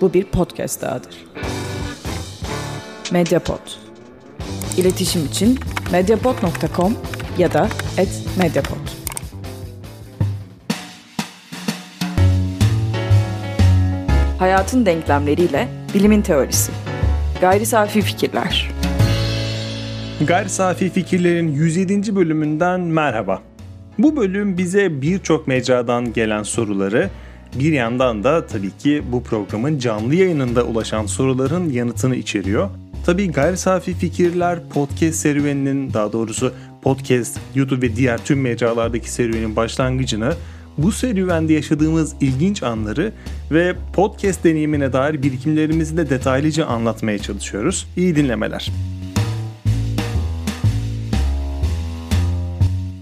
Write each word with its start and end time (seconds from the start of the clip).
bu 0.00 0.14
bir 0.14 0.24
podcast 0.24 0.82
dahadır. 0.82 1.24
Mediapod. 3.12 3.58
İletişim 4.76 5.24
için 5.26 5.58
mediapod.com 5.92 6.94
ya 7.38 7.52
da 7.52 7.68
@mediapod. 8.38 8.76
Hayatın 14.38 14.86
denklemleriyle 14.86 15.68
bilimin 15.94 16.22
teorisi. 16.22 16.72
Gayri 17.40 17.66
safi 17.66 18.02
fikirler. 18.02 18.70
Gayri 20.26 20.48
Safi 20.48 20.90
Fikirlerin 20.90 21.48
107. 21.48 22.16
bölümünden 22.16 22.80
merhaba. 22.80 23.42
Bu 23.98 24.16
bölüm 24.16 24.58
bize 24.58 25.02
birçok 25.02 25.46
mecradan 25.48 26.12
gelen 26.12 26.42
soruları, 26.42 27.10
bir 27.58 27.72
yandan 27.72 28.24
da 28.24 28.46
tabii 28.46 28.70
ki 28.78 29.02
bu 29.12 29.22
programın 29.22 29.78
canlı 29.78 30.14
yayınında 30.14 30.64
ulaşan 30.64 31.06
soruların 31.06 31.70
yanıtını 31.70 32.16
içeriyor. 32.16 32.70
Tabii 33.06 33.32
Gayri 33.32 33.56
Safi 33.56 33.94
Fikirler 33.94 34.58
podcast 34.68 35.18
serüveninin 35.18 35.92
daha 35.92 36.12
doğrusu 36.12 36.52
podcast, 36.82 37.38
YouTube 37.54 37.86
ve 37.86 37.96
diğer 37.96 38.24
tüm 38.24 38.40
mecralardaki 38.40 39.12
serüvenin 39.12 39.56
başlangıcını 39.56 40.32
bu 40.78 40.92
serüvende 40.92 41.52
yaşadığımız 41.52 42.14
ilginç 42.20 42.62
anları 42.62 43.12
ve 43.50 43.74
podcast 43.92 44.44
deneyimine 44.44 44.92
dair 44.92 45.22
birikimlerimizi 45.22 45.96
de 45.96 46.10
detaylıca 46.10 46.66
anlatmaya 46.66 47.18
çalışıyoruz. 47.18 47.86
İyi 47.96 48.16
dinlemeler. 48.16 48.72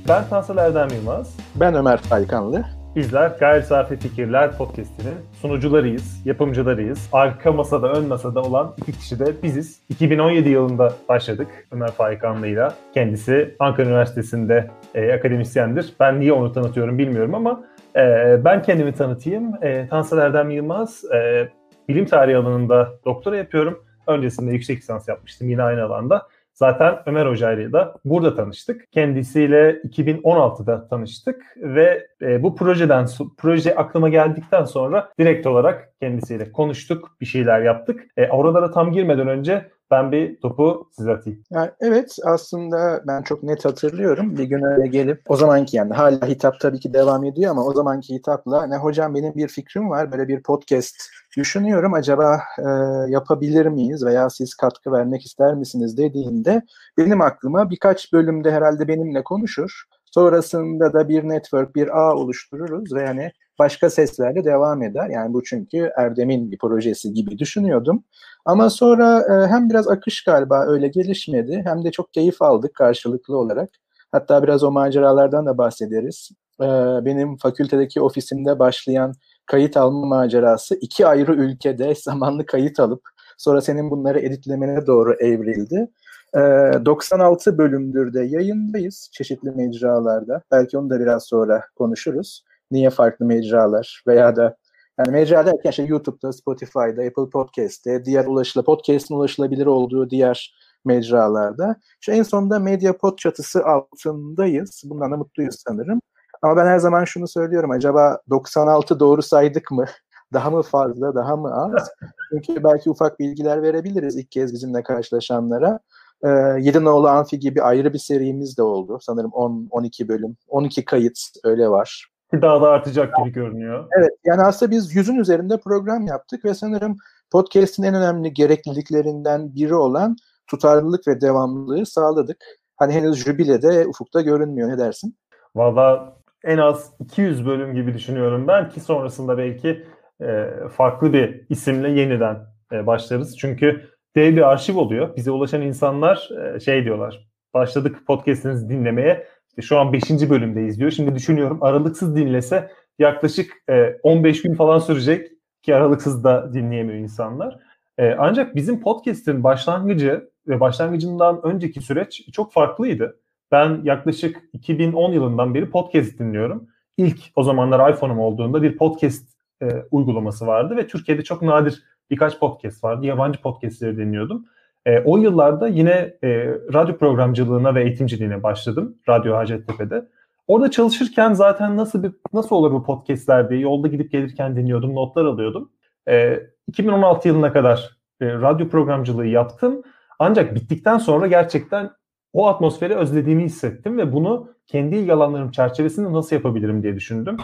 Ben 0.09 0.28
Tansel 0.28 0.56
Erdem 0.56 0.88
Yılmaz. 0.88 1.36
Ben 1.54 1.74
Ömer 1.74 1.98
Faykanlı. 1.98 2.73
Bizler 2.96 3.30
Gayri 3.40 3.62
Safi 3.62 3.96
Fikirler 3.96 4.56
Podcast'inin 4.56 5.14
sunucularıyız, 5.40 6.26
yapımcılarıyız. 6.26 7.08
Arka 7.12 7.52
masada, 7.52 7.92
ön 7.92 8.08
masada 8.08 8.42
olan 8.42 8.74
iki 8.78 8.92
kişi 8.92 9.18
de 9.18 9.42
biziz. 9.42 9.80
2017 9.88 10.48
yılında 10.48 10.92
başladık 11.09 11.48
Ömer 11.73 11.90
Faykanlı'yla. 11.90 12.74
Kendisi 12.95 13.54
Ankara 13.59 13.86
Üniversitesi'nde 13.86 14.70
e, 14.95 15.12
akademisyendir. 15.12 15.92
Ben 16.01 16.20
niye 16.20 16.32
onu 16.32 16.52
tanıtıyorum 16.52 16.98
bilmiyorum 16.98 17.34
ama 17.34 17.64
e, 17.96 18.01
ben 18.45 18.62
kendimi 18.62 18.92
tanıtayım. 18.92 19.64
E, 19.64 19.88
Tansel 19.88 20.18
Erdem 20.18 20.51
Yılmaz, 20.51 21.04
e, 21.14 21.48
bilim 21.88 22.04
tarihi 22.04 22.36
alanında 22.36 22.92
doktora 23.04 23.36
yapıyorum. 23.36 23.84
Öncesinde 24.06 24.52
yüksek 24.52 24.79
lisans 24.79 25.08
yapmıştım 25.08 25.51
yine 25.51 25.62
aynı 25.62 25.82
alanda. 25.84 26.29
Zaten 26.55 26.99
Ömer 27.07 27.27
Hoca 27.27 27.52
ile 27.52 27.73
de 27.73 27.87
burada 28.05 28.35
tanıştık. 28.35 28.93
Kendisiyle 28.93 29.71
2016'da 29.71 30.88
tanıştık 30.88 31.43
ve 31.57 32.07
e, 32.23 32.43
bu 32.43 32.57
projeden 32.57 33.07
proje 33.38 33.74
aklıma 33.74 34.09
geldikten 34.09 34.65
sonra 34.65 35.13
direkt 35.19 35.47
olarak 35.47 35.93
kendisiyle 36.05 36.52
konuştuk, 36.52 37.16
bir 37.21 37.27
şeyler 37.27 37.60
yaptık. 37.60 38.01
E, 38.16 38.29
oralara 38.29 38.71
tam 38.71 38.93
girmeden 38.93 39.29
önce 39.29 39.71
ben 39.91 40.13
bir 40.13 40.41
topu 40.41 40.91
size 40.93 41.13
atayım. 41.13 41.43
Yani 41.51 41.71
evet 41.80 42.16
aslında 42.24 43.02
ben 43.07 43.23
çok 43.23 43.43
net 43.43 43.65
hatırlıyorum. 43.65 44.37
Bir 44.38 44.45
gün 44.45 44.63
öyle 44.63 44.87
gelip 44.87 45.21
o 45.29 45.37
zamanki 45.37 45.77
yani 45.77 45.95
hala 45.95 46.27
hitap 46.27 46.60
tabii 46.60 46.80
ki 46.80 46.95
devam 46.95 47.25
ediyor 47.25 47.51
ama 47.51 47.65
o 47.65 47.73
zamanki 47.73 48.15
hitapla 48.15 48.66
ne 48.66 48.77
hocam 48.77 49.15
benim 49.15 49.35
bir 49.35 49.49
fikrim 49.49 49.91
var 49.91 50.13
böyle 50.13 50.29
bir 50.29 50.43
podcast 50.43 50.95
düşünüyorum 51.37 51.95
acaba 51.95 52.41
e, 52.59 52.69
yapabilir 53.10 53.66
miyiz 53.66 54.05
veya 54.05 54.30
siz 54.30 54.55
katkı 54.55 54.93
vermek 54.93 55.27
ister 55.27 55.55
misiniz 55.55 55.99
dediğinde 55.99 56.63
benim 56.99 57.21
aklıma 57.21 57.71
birkaç 57.71 58.13
bölümde 58.13 58.51
herhalde 58.51 58.88
benimle 58.88 59.25
konuşur. 59.25 59.85
Sonrasında 60.15 60.93
da 60.93 61.09
bir 61.09 61.29
network, 61.29 61.76
bir 61.76 61.98
ağ 61.98 62.15
oluştururuz 62.15 62.95
ve 62.95 63.02
yani 63.02 63.32
başka 63.59 63.90
seslerle 63.90 64.44
devam 64.44 64.82
eder. 64.82 65.09
Yani 65.10 65.34
bu 65.34 65.43
çünkü 65.43 65.91
Erdem'in 65.97 66.50
bir 66.50 66.59
projesi 66.59 67.12
gibi 67.12 67.38
düşünüyordum. 67.38 68.04
Ama 68.44 68.70
sonra 68.70 69.20
e, 69.20 69.48
hem 69.48 69.70
biraz 69.70 69.88
akış 69.88 70.25
galiba 70.25 70.66
öyle 70.66 70.88
gelişmedi 70.88 71.62
hem 71.65 71.84
de 71.84 71.91
çok 71.91 72.12
keyif 72.12 72.42
aldık 72.42 72.75
karşılıklı 72.75 73.36
olarak. 73.36 73.70
Hatta 74.12 74.42
biraz 74.42 74.62
o 74.62 74.70
maceralardan 74.70 75.47
da 75.47 75.58
bahsederiz. 75.58 76.31
E, 76.60 76.66
benim 77.04 77.36
fakültedeki 77.36 78.00
ofisimde 78.00 78.58
başlayan 78.58 79.12
kayıt 79.46 79.76
alma 79.76 80.06
macerası 80.06 80.75
iki 80.81 81.06
ayrı 81.06 81.34
ülkede 81.34 81.94
zamanlı 82.04 82.46
kayıt 82.46 82.81
alıp 82.81 83.02
sonra 83.38 83.60
senin 83.60 83.91
bunları 83.91 84.19
editlemene 84.20 84.86
doğru 84.86 85.14
evrildi. 85.14 85.88
96 86.34 87.50
e, 87.50 87.58
bölümdür 87.58 88.14
de 88.14 88.20
yayındayız 88.20 89.08
çeşitli 89.12 89.50
mecralarda. 89.50 90.42
Belki 90.50 90.78
onu 90.78 90.90
da 90.90 91.00
biraz 91.00 91.24
sonra 91.24 91.64
konuşuruz. 91.76 92.44
Niye 92.70 92.90
farklı 92.90 93.26
mecralar 93.26 94.02
veya 94.06 94.36
da 94.36 94.56
yani 94.98 95.10
mecra 95.10 95.46
derken 95.46 95.70
işte 95.70 95.82
YouTube'da, 95.82 96.32
Spotify'da, 96.32 97.02
Apple 97.02 97.30
Podcast'te, 97.32 98.04
diğer 98.04 98.26
ulaşıla, 98.26 98.64
podcast'in 98.64 99.14
ulaşılabilir 99.14 99.66
olduğu 99.66 100.10
diğer 100.10 100.54
mecralarda. 100.84 101.76
İşte 102.00 102.12
en 102.12 102.22
sonunda 102.22 102.58
Mediapod 102.58 103.18
çatısı 103.18 103.64
altındayız. 103.64 104.82
Bundan 104.84 105.12
da 105.12 105.16
mutluyuz 105.16 105.62
sanırım. 105.68 106.00
Ama 106.42 106.56
ben 106.56 106.66
her 106.66 106.78
zaman 106.78 107.04
şunu 107.04 107.28
söylüyorum. 107.28 107.70
Acaba 107.70 108.18
96 108.30 109.00
doğru 109.00 109.22
saydık 109.22 109.70
mı? 109.70 109.84
Daha 110.32 110.50
mı 110.50 110.62
fazla, 110.62 111.14
daha 111.14 111.36
mı 111.36 111.54
az? 111.54 111.90
Çünkü 112.30 112.64
belki 112.64 112.90
ufak 112.90 113.20
bilgiler 113.20 113.62
verebiliriz 113.62 114.16
ilk 114.16 114.30
kez 114.30 114.52
bizimle 114.52 114.82
karşılaşanlara. 114.82 115.78
Ee, 116.24 116.28
Yedinoğlu 116.60 117.08
Amfi 117.08 117.38
gibi 117.38 117.62
ayrı 117.62 117.92
bir 117.92 117.98
serimiz 117.98 118.58
de 118.58 118.62
oldu. 118.62 118.98
Sanırım 119.00 119.30
10-12 119.30 120.08
bölüm. 120.08 120.36
12 120.48 120.84
kayıt 120.84 121.18
öyle 121.44 121.68
var. 121.68 122.08
Daha 122.42 122.62
da 122.62 122.68
artacak 122.68 123.16
gibi 123.16 123.32
görünüyor. 123.32 123.88
Evet 123.98 124.10
yani 124.24 124.42
aslında 124.42 124.72
biz 124.72 124.96
yüzün 124.96 125.16
üzerinde 125.16 125.60
program 125.60 126.06
yaptık 126.06 126.44
ve 126.44 126.54
sanırım 126.54 126.96
podcast'in 127.32 127.82
en 127.82 127.94
önemli 127.94 128.32
gerekliliklerinden 128.32 129.54
biri 129.54 129.74
olan 129.74 130.16
tutarlılık 130.46 131.08
ve 131.08 131.20
devamlılığı 131.20 131.86
sağladık. 131.86 132.44
Hani 132.76 132.92
henüz 132.92 133.24
jübilede 133.24 133.86
ufukta 133.86 134.20
görünmüyor 134.20 134.68
ne 134.68 134.78
dersin? 134.78 135.16
Valla 135.54 136.16
en 136.44 136.58
az 136.58 136.92
200 137.00 137.46
bölüm 137.46 137.74
gibi 137.74 137.94
düşünüyorum 137.94 138.48
ben 138.48 138.68
ki 138.68 138.80
sonrasında 138.80 139.38
belki 139.38 139.86
e, 140.20 140.50
farklı 140.72 141.12
bir 141.12 141.46
isimle 141.48 141.90
yeniden 142.00 142.36
e, 142.72 142.86
başlarız. 142.86 143.38
Çünkü 143.38 143.94
dev 144.16 144.36
bir 144.36 144.48
arşiv 144.48 144.76
oluyor. 144.76 145.16
Bize 145.16 145.30
ulaşan 145.30 145.62
insanlar 145.62 146.28
e, 146.56 146.60
şey 146.60 146.84
diyorlar. 146.84 147.28
Başladık 147.54 148.02
podcast'inizi 148.06 148.69
dinlemeye. 148.69 149.26
İşte 149.48 149.62
şu 149.62 149.78
an 149.78 149.92
5. 149.92 150.02
bölümdeyiz 150.30 150.78
diyor. 150.78 150.91
Şimdi 150.91 151.14
düşünüyorum 151.14 151.58
aralıksız 151.60 152.16
dinlese 152.16 152.70
yaklaşık 152.98 153.52
e, 153.69 153.97
15 154.02 154.42
gün 154.42 154.54
falan 154.54 154.78
sürecek 154.78 155.30
ki 155.62 155.75
aralıksız 155.75 156.25
da 156.25 156.54
dinleyemiyor 156.54 156.98
insanlar. 156.98 157.58
E, 157.98 158.14
ancak 158.19 158.54
bizim 158.54 158.80
podcast'in 158.80 159.44
başlangıcı 159.44 160.31
ve 160.48 160.60
başlangıcından 160.60 161.41
önceki 161.42 161.81
süreç 161.81 162.22
çok 162.32 162.52
farklıydı. 162.52 163.20
Ben 163.52 163.81
yaklaşık 163.84 164.42
2010 164.52 165.12
yılından 165.12 165.54
beri 165.54 165.70
podcast 165.70 166.19
dinliyorum. 166.19 166.69
İlk 166.96 167.19
o 167.36 167.42
zamanlar 167.42 167.91
iPhone'um 167.91 168.19
olduğunda 168.19 168.62
bir 168.62 168.76
podcast 168.76 169.28
e, 169.62 169.66
uygulaması 169.91 170.46
vardı 170.46 170.76
ve 170.76 170.86
Türkiye'de 170.86 171.25
çok 171.25 171.42
nadir 171.42 171.82
birkaç 172.10 172.38
podcast 172.38 172.84
vardı. 172.84 173.06
Yabancı 173.06 173.41
podcastleri 173.41 173.97
dinliyordum. 173.97 174.47
E, 174.87 175.00
o 175.00 175.16
yıllarda 175.16 175.69
yine 175.69 176.15
e, 176.25 176.28
radyo 176.75 176.97
programcılığına 176.97 177.75
ve 177.75 177.82
eğitimciliğine 177.82 178.42
başladım. 178.42 178.97
Radyo 179.09 179.37
Hacettepe'de. 179.37 180.09
Orada 180.47 180.70
çalışırken 180.70 181.32
zaten 181.32 181.76
nasıl 181.76 182.03
bir 182.03 182.12
nasıl 182.32 182.56
olur 182.56 182.72
bu 182.72 182.84
podcastler 182.84 183.50
diye 183.50 183.60
yolda 183.60 183.88
gidip 183.88 184.12
gelirken 184.12 184.56
dinliyordum, 184.56 184.94
notlar 184.94 185.25
alıyordum. 185.25 185.70
E, 186.09 186.41
2016 186.69 187.28
yılına 187.28 187.53
kadar 187.53 187.98
e, 188.20 188.26
radyo 188.26 188.69
programcılığı 188.69 189.26
yaptım. 189.26 189.82
Ancak 190.19 190.54
bittikten 190.54 190.98
sonra 190.98 191.26
gerçekten 191.26 191.91
o 192.32 192.47
atmosferi 192.47 192.94
özlediğimi 192.94 193.44
hissettim 193.44 193.98
ve 193.98 194.12
bunu 194.12 194.48
kendi 194.66 194.97
ilgi 194.97 195.12
alanlarım 195.12 195.50
çerçevesinde 195.50 196.12
nasıl 196.12 196.37
yapabilirim 196.37 196.82
diye 196.82 196.94
düşündüm. 196.94 197.37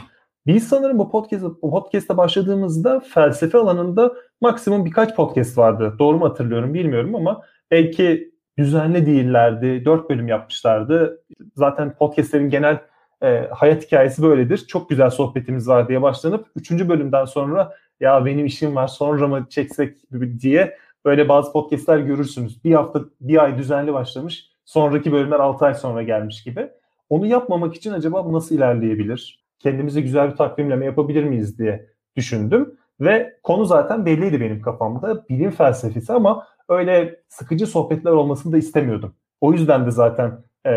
Biz 0.47 0.69
sanırım 0.69 0.99
bu 0.99 1.11
podcast 1.11 1.45
bu 1.45 1.71
podcast'a 1.71 2.17
başladığımızda 2.17 3.01
felsefe 3.01 3.59
alanında 3.59 4.13
maksimum 4.41 4.85
birkaç 4.85 5.17
podcast 5.17 5.59
vardı. 5.59 5.97
Doğru 5.99 6.19
mu 6.19 6.25
hatırlıyorum 6.25 6.75
bilmiyorum 6.75 7.15
ama 7.15 7.43
belki 7.71 8.33
düzenli 8.59 9.07
değillerdi. 9.07 9.85
Dört 9.85 10.11
bölüm 10.11 10.29
yapmışlardı. 10.29 11.23
Zaten 11.57 11.95
podcastlerin 11.95 12.51
genel 12.51 12.81
e, 13.23 13.49
hayat 13.51 13.87
hikayesi 13.87 14.23
böyledir. 14.23 14.59
Çok 14.59 14.91
güzel 14.91 15.11
sohbetimiz 15.11 15.69
var 15.69 15.89
diye 15.89 16.03
başlanıp 16.03 16.47
üçüncü 16.57 16.89
bölümden 16.89 17.25
sonra 17.25 17.77
ya 18.01 18.25
benim 18.25 18.47
işim 18.47 18.77
var 18.77 18.89
sonra 18.89 19.29
mı 19.29 19.47
çeksek 19.51 19.99
diye 20.41 20.77
böyle 21.05 21.29
bazı 21.29 21.53
podcastler 21.53 21.99
görürsünüz. 21.99 22.65
Bir 22.65 22.75
hafta 22.75 23.01
bir 23.21 23.45
ay 23.45 23.59
düzenli 23.59 23.93
başlamış 23.93 24.51
sonraki 24.65 25.13
bölümler 25.13 25.41
6 25.41 25.65
ay 25.65 25.75
sonra 25.75 26.03
gelmiş 26.03 26.45
gibi. 26.45 26.71
Onu 27.09 27.27
yapmamak 27.27 27.75
için 27.75 27.93
acaba 27.93 28.33
nasıl 28.33 28.55
ilerleyebilir? 28.55 29.40
Kendimize 29.61 30.01
güzel 30.01 30.31
bir 30.31 30.37
takvimleme 30.37 30.85
yapabilir 30.85 31.25
miyiz 31.25 31.59
diye 31.59 31.87
düşündüm. 32.17 32.75
Ve 33.01 33.37
konu 33.43 33.65
zaten 33.65 34.07
belliydi 34.07 34.41
benim 34.41 34.63
kafamda. 34.63 35.29
Bilim 35.29 35.51
felsefesi 35.51 36.13
ama 36.13 36.47
öyle 36.69 37.21
sıkıcı 37.29 37.67
sohbetler 37.67 38.11
olmasını 38.11 38.53
da 38.53 38.59
istemiyordum. 38.59 39.15
O 39.41 39.53
yüzden 39.53 39.87
de 39.87 39.91
zaten 39.91 40.39
e, 40.67 40.71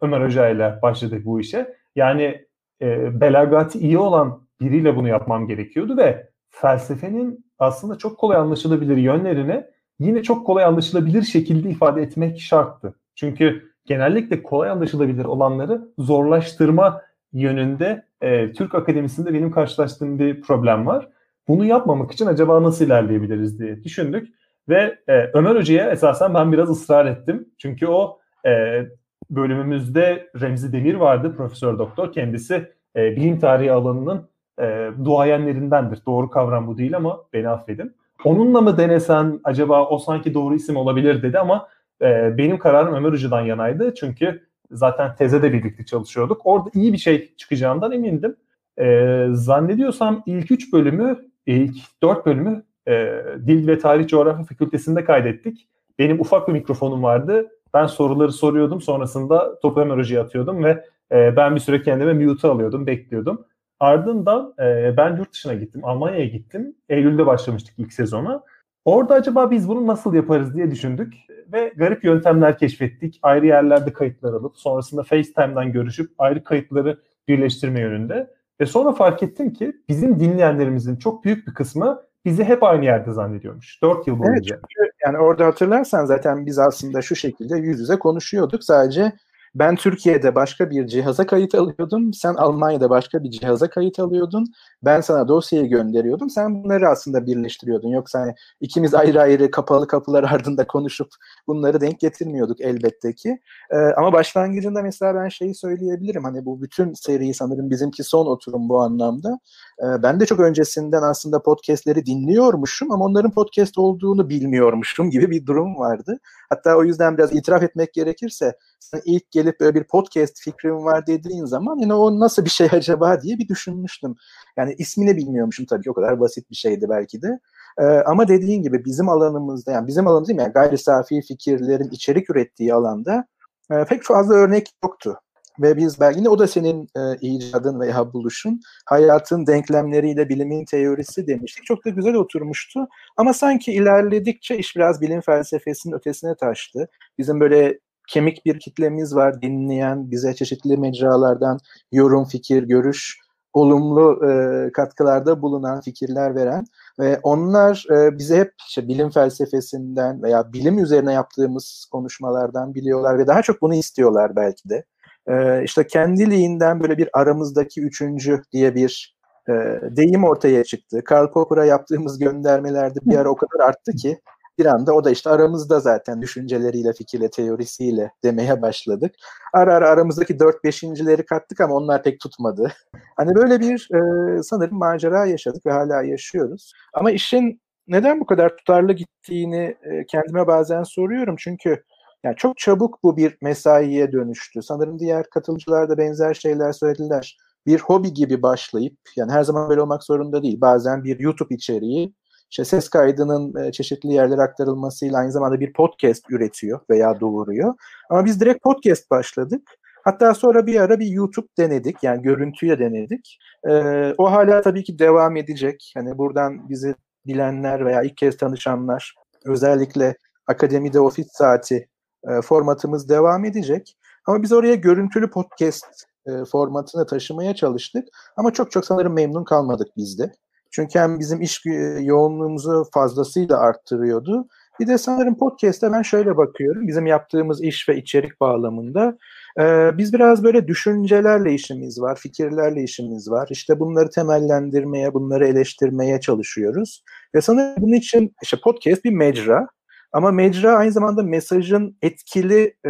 Ömer 0.00 0.20
Hoca 0.20 0.48
ile 0.48 0.78
başladık 0.82 1.22
bu 1.24 1.40
işe. 1.40 1.74
Yani 1.96 2.44
e, 2.82 3.20
belagati 3.20 3.78
iyi 3.78 3.98
olan 3.98 4.42
biriyle 4.60 4.96
bunu 4.96 5.08
yapmam 5.08 5.46
gerekiyordu 5.46 5.96
ve 5.96 6.28
felsefenin 6.50 7.44
aslında 7.58 7.98
çok 7.98 8.18
kolay 8.18 8.36
anlaşılabilir 8.36 8.96
yönlerini 8.96 9.64
yine 9.98 10.22
çok 10.22 10.46
kolay 10.46 10.64
anlaşılabilir 10.64 11.22
şekilde 11.22 11.70
ifade 11.70 12.02
etmek 12.02 12.40
şarttı. 12.40 12.94
Çünkü 13.14 13.72
genellikle 13.84 14.42
kolay 14.42 14.70
anlaşılabilir 14.70 15.24
olanları 15.24 15.88
zorlaştırma 15.98 17.02
yönünde 17.32 18.07
e, 18.20 18.52
Türk 18.52 18.74
Akademisi'nde 18.74 19.34
benim 19.34 19.50
karşılaştığım 19.50 20.18
bir 20.18 20.40
problem 20.40 20.86
var. 20.86 21.08
Bunu 21.48 21.64
yapmamak 21.64 22.12
için 22.12 22.26
acaba 22.26 22.62
nasıl 22.62 22.84
ilerleyebiliriz 22.84 23.58
diye 23.60 23.84
düşündük. 23.84 24.28
Ve 24.68 24.98
e, 25.08 25.30
Ömer 25.34 25.56
Hoca'ya 25.56 25.90
esasen 25.90 26.34
ben 26.34 26.52
biraz 26.52 26.70
ısrar 26.70 27.06
ettim. 27.06 27.48
Çünkü 27.58 27.86
o 27.86 28.18
e, 28.46 28.82
bölümümüzde 29.30 30.30
Remzi 30.40 30.72
Demir 30.72 30.94
vardı, 30.94 31.34
profesör 31.36 31.78
doktor. 31.78 32.12
Kendisi 32.12 32.72
e, 32.96 33.16
bilim 33.16 33.38
tarihi 33.38 33.72
alanının 33.72 34.28
e, 34.60 34.90
duayenlerindendir. 35.04 35.98
Doğru 36.06 36.30
kavram 36.30 36.66
bu 36.66 36.78
değil 36.78 36.96
ama 36.96 37.20
beni 37.32 37.48
affedin. 37.48 37.94
Onunla 38.24 38.60
mı 38.60 38.78
denesen 38.78 39.40
acaba 39.44 39.88
o 39.88 39.98
sanki 39.98 40.34
doğru 40.34 40.54
isim 40.54 40.76
olabilir 40.76 41.22
dedi 41.22 41.38
ama 41.38 41.68
e, 42.02 42.38
benim 42.38 42.58
kararım 42.58 42.94
Ömer 42.94 43.12
Hoca'dan 43.12 43.40
yanaydı. 43.40 43.94
Çünkü 43.94 44.47
zaten 44.70 45.16
teze 45.16 45.42
de 45.42 45.52
birlikte 45.52 45.84
çalışıyorduk. 45.84 46.40
Orada 46.44 46.70
iyi 46.74 46.92
bir 46.92 46.98
şey 46.98 47.34
çıkacağından 47.36 47.92
emindim. 47.92 48.36
E, 48.80 49.26
zannediyorsam 49.32 50.22
ilk 50.26 50.50
üç 50.50 50.72
bölümü, 50.72 51.18
ilk 51.46 51.76
dört 52.02 52.26
bölümü 52.26 52.62
e, 52.88 53.24
Dil 53.46 53.68
ve 53.68 53.78
Tarih 53.78 54.08
Coğrafya 54.08 54.44
Fakültesinde 54.44 55.04
kaydettik. 55.04 55.68
Benim 55.98 56.20
ufak 56.20 56.48
bir 56.48 56.52
mikrofonum 56.52 57.02
vardı. 57.02 57.48
Ben 57.74 57.86
soruları 57.86 58.32
soruyordum. 58.32 58.80
Sonrasında 58.80 59.58
Hoca'ya 59.62 60.22
atıyordum 60.22 60.64
ve 60.64 60.84
e, 61.12 61.36
ben 61.36 61.54
bir 61.54 61.60
süre 61.60 61.82
kendime 61.82 62.12
mute 62.12 62.48
alıyordum, 62.48 62.86
bekliyordum. 62.86 63.44
Ardından 63.80 64.54
e, 64.60 64.94
ben 64.96 65.16
yurt 65.16 65.32
dışına 65.32 65.54
gittim. 65.54 65.84
Almanya'ya 65.84 66.26
gittim. 66.26 66.74
Eylül'de 66.88 67.26
başlamıştık 67.26 67.74
ilk 67.78 67.92
sezona. 67.92 68.42
Orada 68.88 69.14
acaba 69.14 69.50
biz 69.50 69.68
bunu 69.68 69.86
nasıl 69.86 70.14
yaparız 70.14 70.54
diye 70.54 70.70
düşündük 70.70 71.14
ve 71.52 71.72
garip 71.76 72.04
yöntemler 72.04 72.58
keşfettik. 72.58 73.18
Ayrı 73.22 73.46
yerlerde 73.46 73.92
kayıtlar 73.92 74.32
alıp 74.32 74.56
sonrasında 74.56 75.02
FaceTime'dan 75.02 75.72
görüşüp 75.72 76.10
ayrı 76.18 76.44
kayıtları 76.44 76.98
birleştirme 77.28 77.80
yönünde. 77.80 78.30
Ve 78.60 78.66
sonra 78.66 78.92
fark 78.92 79.22
ettim 79.22 79.52
ki 79.52 79.72
bizim 79.88 80.20
dinleyenlerimizin 80.20 80.96
çok 80.96 81.24
büyük 81.24 81.46
bir 81.46 81.54
kısmı 81.54 82.02
bizi 82.24 82.44
hep 82.44 82.62
aynı 82.62 82.84
yerde 82.84 83.12
zannediyormuş. 83.12 83.82
4 83.82 84.06
yıl 84.06 84.18
boyunca. 84.18 84.60
Evet, 84.80 84.92
yani 85.04 85.18
orada 85.18 85.46
hatırlarsan 85.46 86.04
zaten 86.04 86.46
biz 86.46 86.58
aslında 86.58 87.02
şu 87.02 87.16
şekilde 87.16 87.56
yüz 87.58 87.80
yüze 87.80 87.98
konuşuyorduk. 87.98 88.64
Sadece 88.64 89.12
ben 89.58 89.76
Türkiye'de 89.76 90.34
başka 90.34 90.70
bir 90.70 90.86
cihaza 90.86 91.26
kayıt 91.26 91.54
alıyordum. 91.54 92.14
Sen 92.14 92.34
Almanya'da 92.34 92.90
başka 92.90 93.24
bir 93.24 93.30
cihaza 93.30 93.70
kayıt 93.70 93.98
alıyordun. 93.98 94.46
Ben 94.82 95.00
sana 95.00 95.28
dosyayı 95.28 95.68
gönderiyordum. 95.68 96.30
Sen 96.30 96.64
bunları 96.64 96.88
aslında 96.88 97.26
birleştiriyordun. 97.26 97.88
Yoksa 97.88 98.20
hani 98.20 98.34
ikimiz 98.60 98.94
ayrı 98.94 99.20
ayrı 99.20 99.50
kapalı 99.50 99.86
kapılar 99.86 100.24
ardında 100.32 100.66
konuşup 100.66 101.08
bunları 101.46 101.80
denk 101.80 102.00
getirmiyorduk 102.00 102.60
elbette 102.60 103.14
ki. 103.14 103.38
Ee, 103.70 103.76
ama 103.76 104.12
başlangıcında 104.12 104.82
mesela 104.82 105.14
ben 105.14 105.28
şeyi 105.28 105.54
söyleyebilirim. 105.54 106.24
Hani 106.24 106.44
bu 106.44 106.62
bütün 106.62 106.94
seriyi 106.94 107.34
sanırım 107.34 107.70
bizimki 107.70 108.04
son 108.04 108.26
oturum 108.26 108.68
bu 108.68 108.80
anlamda. 108.80 109.38
Ee, 109.82 110.02
ben 110.02 110.20
de 110.20 110.26
çok 110.26 110.40
öncesinden 110.40 111.02
aslında 111.02 111.42
podcastleri 111.42 112.06
dinliyormuşum 112.06 112.92
ama 112.92 113.04
onların 113.04 113.30
podcast 113.30 113.78
olduğunu 113.78 114.28
bilmiyormuşum 114.28 115.10
gibi 115.10 115.30
bir 115.30 115.46
durum 115.46 115.76
vardı. 115.76 116.18
Hatta 116.48 116.76
o 116.76 116.84
yüzden 116.84 117.18
biraz 117.18 117.32
itiraf 117.32 117.62
etmek 117.62 117.94
gerekirse 117.94 118.52
sen 118.80 119.00
ilk 119.04 119.30
gelip 119.30 119.60
böyle 119.60 119.74
bir 119.74 119.84
podcast 119.84 120.40
fikrim 120.40 120.84
var 120.84 121.06
dediğin 121.06 121.44
zaman 121.44 121.78
yine 121.78 121.94
o 121.94 122.20
nasıl 122.20 122.44
bir 122.44 122.50
şey 122.50 122.68
acaba 122.72 123.22
diye 123.22 123.38
bir 123.38 123.48
düşünmüştüm. 123.48 124.16
Yani 124.56 124.74
ismini 124.78 125.16
bilmiyormuşum 125.16 125.66
tabii 125.66 125.82
ki 125.82 125.90
o 125.90 125.94
kadar 125.94 126.20
basit 126.20 126.50
bir 126.50 126.56
şeydi 126.56 126.86
belki 126.88 127.22
de. 127.22 127.40
Ee, 127.78 127.84
ama 127.84 128.28
dediğin 128.28 128.62
gibi 128.62 128.84
bizim 128.84 129.08
alanımızda 129.08 129.72
yani 129.72 129.86
bizim 129.86 130.06
alanımız 130.06 130.28
değil 130.28 130.36
mi? 130.36 130.42
Yani 130.42 130.52
gayri 130.52 130.78
safi 130.78 131.20
fikirlerin 131.22 131.90
içerik 131.90 132.30
ürettiği 132.30 132.74
alanda 132.74 133.26
e, 133.70 133.84
pek 133.84 134.02
fazla 134.02 134.34
örnek 134.34 134.68
yoktu. 134.84 135.20
Ve 135.60 135.76
biz 135.76 136.00
belki 136.00 136.24
de 136.24 136.28
o 136.28 136.38
da 136.38 136.46
senin 136.46 136.88
e, 136.96 137.16
icadın 137.20 137.80
veya 137.80 138.12
buluşun 138.12 138.60
hayatın 138.86 139.46
denklemleriyle 139.46 140.28
bilimin 140.28 140.64
teorisi 140.64 141.26
demiştik. 141.26 141.64
Çok 141.64 141.84
da 141.84 141.90
güzel 141.90 142.14
oturmuştu. 142.14 142.88
Ama 143.16 143.32
sanki 143.34 143.72
ilerledikçe 143.72 144.58
iş 144.58 144.76
biraz 144.76 145.00
bilim 145.00 145.20
felsefesinin 145.20 145.94
ötesine 145.94 146.34
taştı. 146.34 146.88
Bizim 147.18 147.40
böyle 147.40 147.78
kemik 148.08 148.46
bir 148.46 148.60
kitlemiz 148.60 149.14
var 149.14 149.42
dinleyen, 149.42 150.10
bize 150.10 150.34
çeşitli 150.34 150.76
mecralardan 150.76 151.58
yorum, 151.92 152.24
fikir, 152.24 152.62
görüş, 152.62 153.18
olumlu 153.52 154.26
e, 154.26 154.72
katkılarda 154.72 155.42
bulunan, 155.42 155.80
fikirler 155.80 156.34
veren 156.34 156.64
ve 156.98 157.20
onlar 157.22 157.86
e, 157.90 158.18
bize 158.18 158.38
hep 158.38 158.52
işte 158.68 158.88
bilim 158.88 159.10
felsefesinden 159.10 160.22
veya 160.22 160.52
bilim 160.52 160.78
üzerine 160.78 161.12
yaptığımız 161.12 161.86
konuşmalardan 161.92 162.74
biliyorlar 162.74 163.18
ve 163.18 163.26
daha 163.26 163.42
çok 163.42 163.62
bunu 163.62 163.74
istiyorlar 163.74 164.36
belki 164.36 164.68
de. 164.68 164.84
E, 165.26 165.64
işte 165.64 165.86
kendiliğinden 165.86 166.80
böyle 166.80 166.98
bir 166.98 167.08
aramızdaki 167.12 167.80
üçüncü 167.80 168.42
diye 168.52 168.74
bir 168.74 169.18
e, 169.48 169.52
deyim 169.96 170.24
ortaya 170.24 170.64
çıktı. 170.64 171.04
Karl 171.04 171.32
Popper'a 171.32 171.64
yaptığımız 171.64 172.18
göndermelerde 172.18 172.98
bir 173.02 173.16
ara 173.16 173.28
o 173.28 173.36
kadar 173.36 173.68
arttı 173.68 173.92
ki 173.92 174.18
bir 174.58 174.66
anda 174.66 174.92
o 174.92 175.04
da 175.04 175.10
işte 175.10 175.30
aramızda 175.30 175.80
zaten 175.80 176.22
düşünceleriyle, 176.22 176.92
fikirle, 176.92 177.30
teorisiyle 177.30 178.12
demeye 178.24 178.62
başladık. 178.62 179.14
Ara 179.52 179.74
ara 179.74 179.88
aramızdaki 179.88 180.38
dört 180.38 180.64
beşincileri 180.64 181.26
kattık 181.26 181.60
ama 181.60 181.74
onlar 181.74 182.02
pek 182.02 182.20
tutmadı. 182.20 182.72
Hani 183.16 183.34
böyle 183.34 183.60
bir 183.60 183.88
e, 183.94 184.42
sanırım 184.42 184.78
macera 184.78 185.26
yaşadık 185.26 185.66
ve 185.66 185.72
hala 185.72 186.02
yaşıyoruz. 186.02 186.72
Ama 186.92 187.10
işin 187.10 187.60
neden 187.88 188.20
bu 188.20 188.26
kadar 188.26 188.56
tutarlı 188.56 188.92
gittiğini 188.92 189.76
e, 189.82 190.06
kendime 190.06 190.46
bazen 190.46 190.82
soruyorum. 190.82 191.36
Çünkü 191.38 191.84
yani 192.24 192.36
çok 192.36 192.58
çabuk 192.58 193.02
bu 193.02 193.16
bir 193.16 193.38
mesaiye 193.42 194.12
dönüştü. 194.12 194.62
Sanırım 194.62 194.98
diğer 194.98 195.30
katılımcılar 195.30 195.88
da 195.88 195.98
benzer 195.98 196.34
şeyler 196.34 196.72
söylediler. 196.72 197.36
Bir 197.66 197.80
hobi 197.80 198.12
gibi 198.14 198.42
başlayıp 198.42 198.98
yani 199.16 199.32
her 199.32 199.42
zaman 199.42 199.68
böyle 199.68 199.82
olmak 199.82 200.04
zorunda 200.04 200.42
değil. 200.42 200.60
Bazen 200.60 201.04
bir 201.04 201.20
YouTube 201.20 201.54
içeriği 201.54 202.14
işte 202.50 202.64
ses 202.64 202.88
kaydının 202.88 203.64
e, 203.64 203.72
çeşitli 203.72 204.12
yerlere 204.12 204.42
aktarılmasıyla 204.42 205.18
aynı 205.18 205.32
zamanda 205.32 205.60
bir 205.60 205.72
podcast 205.72 206.30
üretiyor 206.30 206.80
veya 206.90 207.20
doğuruyor. 207.20 207.74
Ama 208.10 208.24
biz 208.24 208.40
direkt 208.40 208.62
podcast 208.62 209.10
başladık. 209.10 209.62
Hatta 210.04 210.34
sonra 210.34 210.66
bir 210.66 210.80
ara 210.80 211.00
bir 211.00 211.06
YouTube 211.06 211.48
denedik. 211.58 212.02
Yani 212.02 212.22
görüntüye 212.22 212.78
denedik. 212.78 213.38
Ee, 213.68 214.14
o 214.18 214.32
hala 214.32 214.62
tabii 214.62 214.84
ki 214.84 214.98
devam 214.98 215.36
edecek. 215.36 215.92
Hani 215.96 216.18
buradan 216.18 216.68
bizi 216.68 216.94
bilenler 217.26 217.86
veya 217.86 218.02
ilk 218.02 218.16
kez 218.16 218.36
tanışanlar 218.36 219.14
özellikle 219.44 220.16
akademide 220.46 221.00
ofis 221.00 221.28
saati 221.32 221.88
e, 222.28 222.42
formatımız 222.42 223.08
devam 223.08 223.44
edecek. 223.44 223.96
Ama 224.26 224.42
biz 224.42 224.52
oraya 224.52 224.74
görüntülü 224.74 225.30
podcast 225.30 226.04
e, 226.26 226.44
formatını 226.44 227.06
taşımaya 227.06 227.54
çalıştık. 227.54 228.08
Ama 228.36 228.52
çok 228.52 228.70
çok 228.70 228.84
sanırım 228.84 229.14
memnun 229.14 229.44
kalmadık 229.44 229.88
biz 229.96 230.18
de. 230.18 230.32
Çünkü 230.70 230.98
hem 230.98 231.18
bizim 231.18 231.40
iş 231.40 231.62
yoğunluğumuzu 232.00 232.84
fazlasıyla 232.94 233.58
arttırıyordu. 233.58 234.48
Bir 234.80 234.86
de 234.86 234.98
sanırım 234.98 235.38
podcast'te 235.38 235.92
ben 235.92 236.02
şöyle 236.02 236.36
bakıyorum. 236.36 236.88
Bizim 236.88 237.06
yaptığımız 237.06 237.62
iş 237.62 237.88
ve 237.88 237.96
içerik 237.96 238.40
bağlamında 238.40 239.18
e, 239.60 239.90
biz 239.98 240.12
biraz 240.12 240.44
böyle 240.44 240.68
düşüncelerle 240.68 241.54
işimiz 241.54 242.00
var, 242.00 242.16
fikirlerle 242.16 242.82
işimiz 242.82 243.30
var. 243.30 243.48
İşte 243.50 243.80
bunları 243.80 244.10
temellendirmeye, 244.10 245.14
bunları 245.14 245.46
eleştirmeye 245.46 246.20
çalışıyoruz. 246.20 247.02
Ve 247.34 247.40
sanırım 247.40 247.82
bunun 247.82 247.92
için 247.92 248.34
işte 248.42 248.56
podcast 248.64 249.04
bir 249.04 249.10
mecra. 249.10 249.66
Ama 250.12 250.30
mecra 250.30 250.76
aynı 250.76 250.92
zamanda 250.92 251.22
mesajın 251.22 251.96
etkili 252.02 252.74
e, 252.84 252.88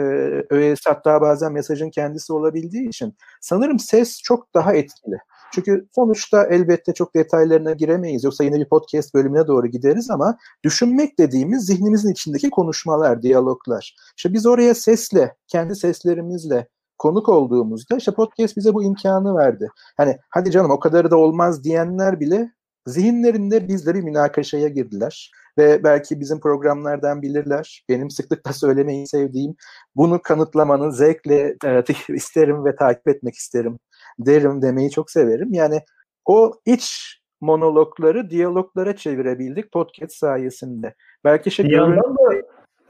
öğesi 0.50 0.88
hatta 0.88 1.20
bazen 1.20 1.52
mesajın 1.52 1.90
kendisi 1.90 2.32
olabildiği 2.32 2.88
için 2.88 3.16
sanırım 3.40 3.78
ses 3.78 4.22
çok 4.22 4.54
daha 4.54 4.74
etkili. 4.74 5.16
Çünkü 5.54 5.88
sonuçta 5.94 6.46
elbette 6.46 6.94
çok 6.94 7.14
detaylarına 7.14 7.72
giremeyiz. 7.72 8.24
Yoksa 8.24 8.44
yine 8.44 8.60
bir 8.60 8.68
podcast 8.68 9.14
bölümüne 9.14 9.46
doğru 9.46 9.66
gideriz 9.66 10.10
ama 10.10 10.36
düşünmek 10.64 11.18
dediğimiz 11.18 11.66
zihnimizin 11.66 12.12
içindeki 12.12 12.50
konuşmalar, 12.50 13.22
diyaloglar. 13.22 13.96
İşte 14.16 14.32
biz 14.32 14.46
oraya 14.46 14.74
sesle, 14.74 15.36
kendi 15.48 15.76
seslerimizle 15.76 16.68
konuk 16.98 17.28
olduğumuzda 17.28 17.96
işte 17.96 18.12
podcast 18.12 18.56
bize 18.56 18.74
bu 18.74 18.82
imkanı 18.82 19.36
verdi. 19.36 19.68
Hani 19.96 20.16
hadi 20.30 20.50
canım 20.50 20.70
o 20.70 20.78
kadarı 20.78 21.10
da 21.10 21.16
olmaz 21.16 21.64
diyenler 21.64 22.20
bile 22.20 22.52
zihinlerinde 22.86 23.68
bizleri 23.68 24.02
münakaşaya 24.02 24.68
girdiler. 24.68 25.30
Ve 25.58 25.84
belki 25.84 26.20
bizim 26.20 26.40
programlardan 26.40 27.22
bilirler. 27.22 27.84
Benim 27.88 28.10
sıklıkla 28.10 28.52
söylemeyi 28.52 29.06
sevdiğim 29.06 29.54
bunu 29.96 30.22
kanıtlamanın 30.22 30.90
zevkle 30.90 31.56
e, 31.64 31.84
isterim 32.14 32.64
ve 32.64 32.76
takip 32.76 33.08
etmek 33.08 33.34
isterim 33.34 33.78
derim 34.18 34.62
demeyi 34.62 34.90
çok 34.90 35.10
severim. 35.10 35.48
Yani 35.52 35.80
o 36.26 36.52
iç 36.66 37.18
monologları 37.40 38.30
diyaloglara 38.30 38.96
çevirebildik 38.96 39.72
podcast 39.72 40.12
sayesinde. 40.12 40.94
Belki 41.24 41.50
şey 41.50 41.66
bir 41.66 41.72
yandan 41.72 42.16
da 42.16 42.34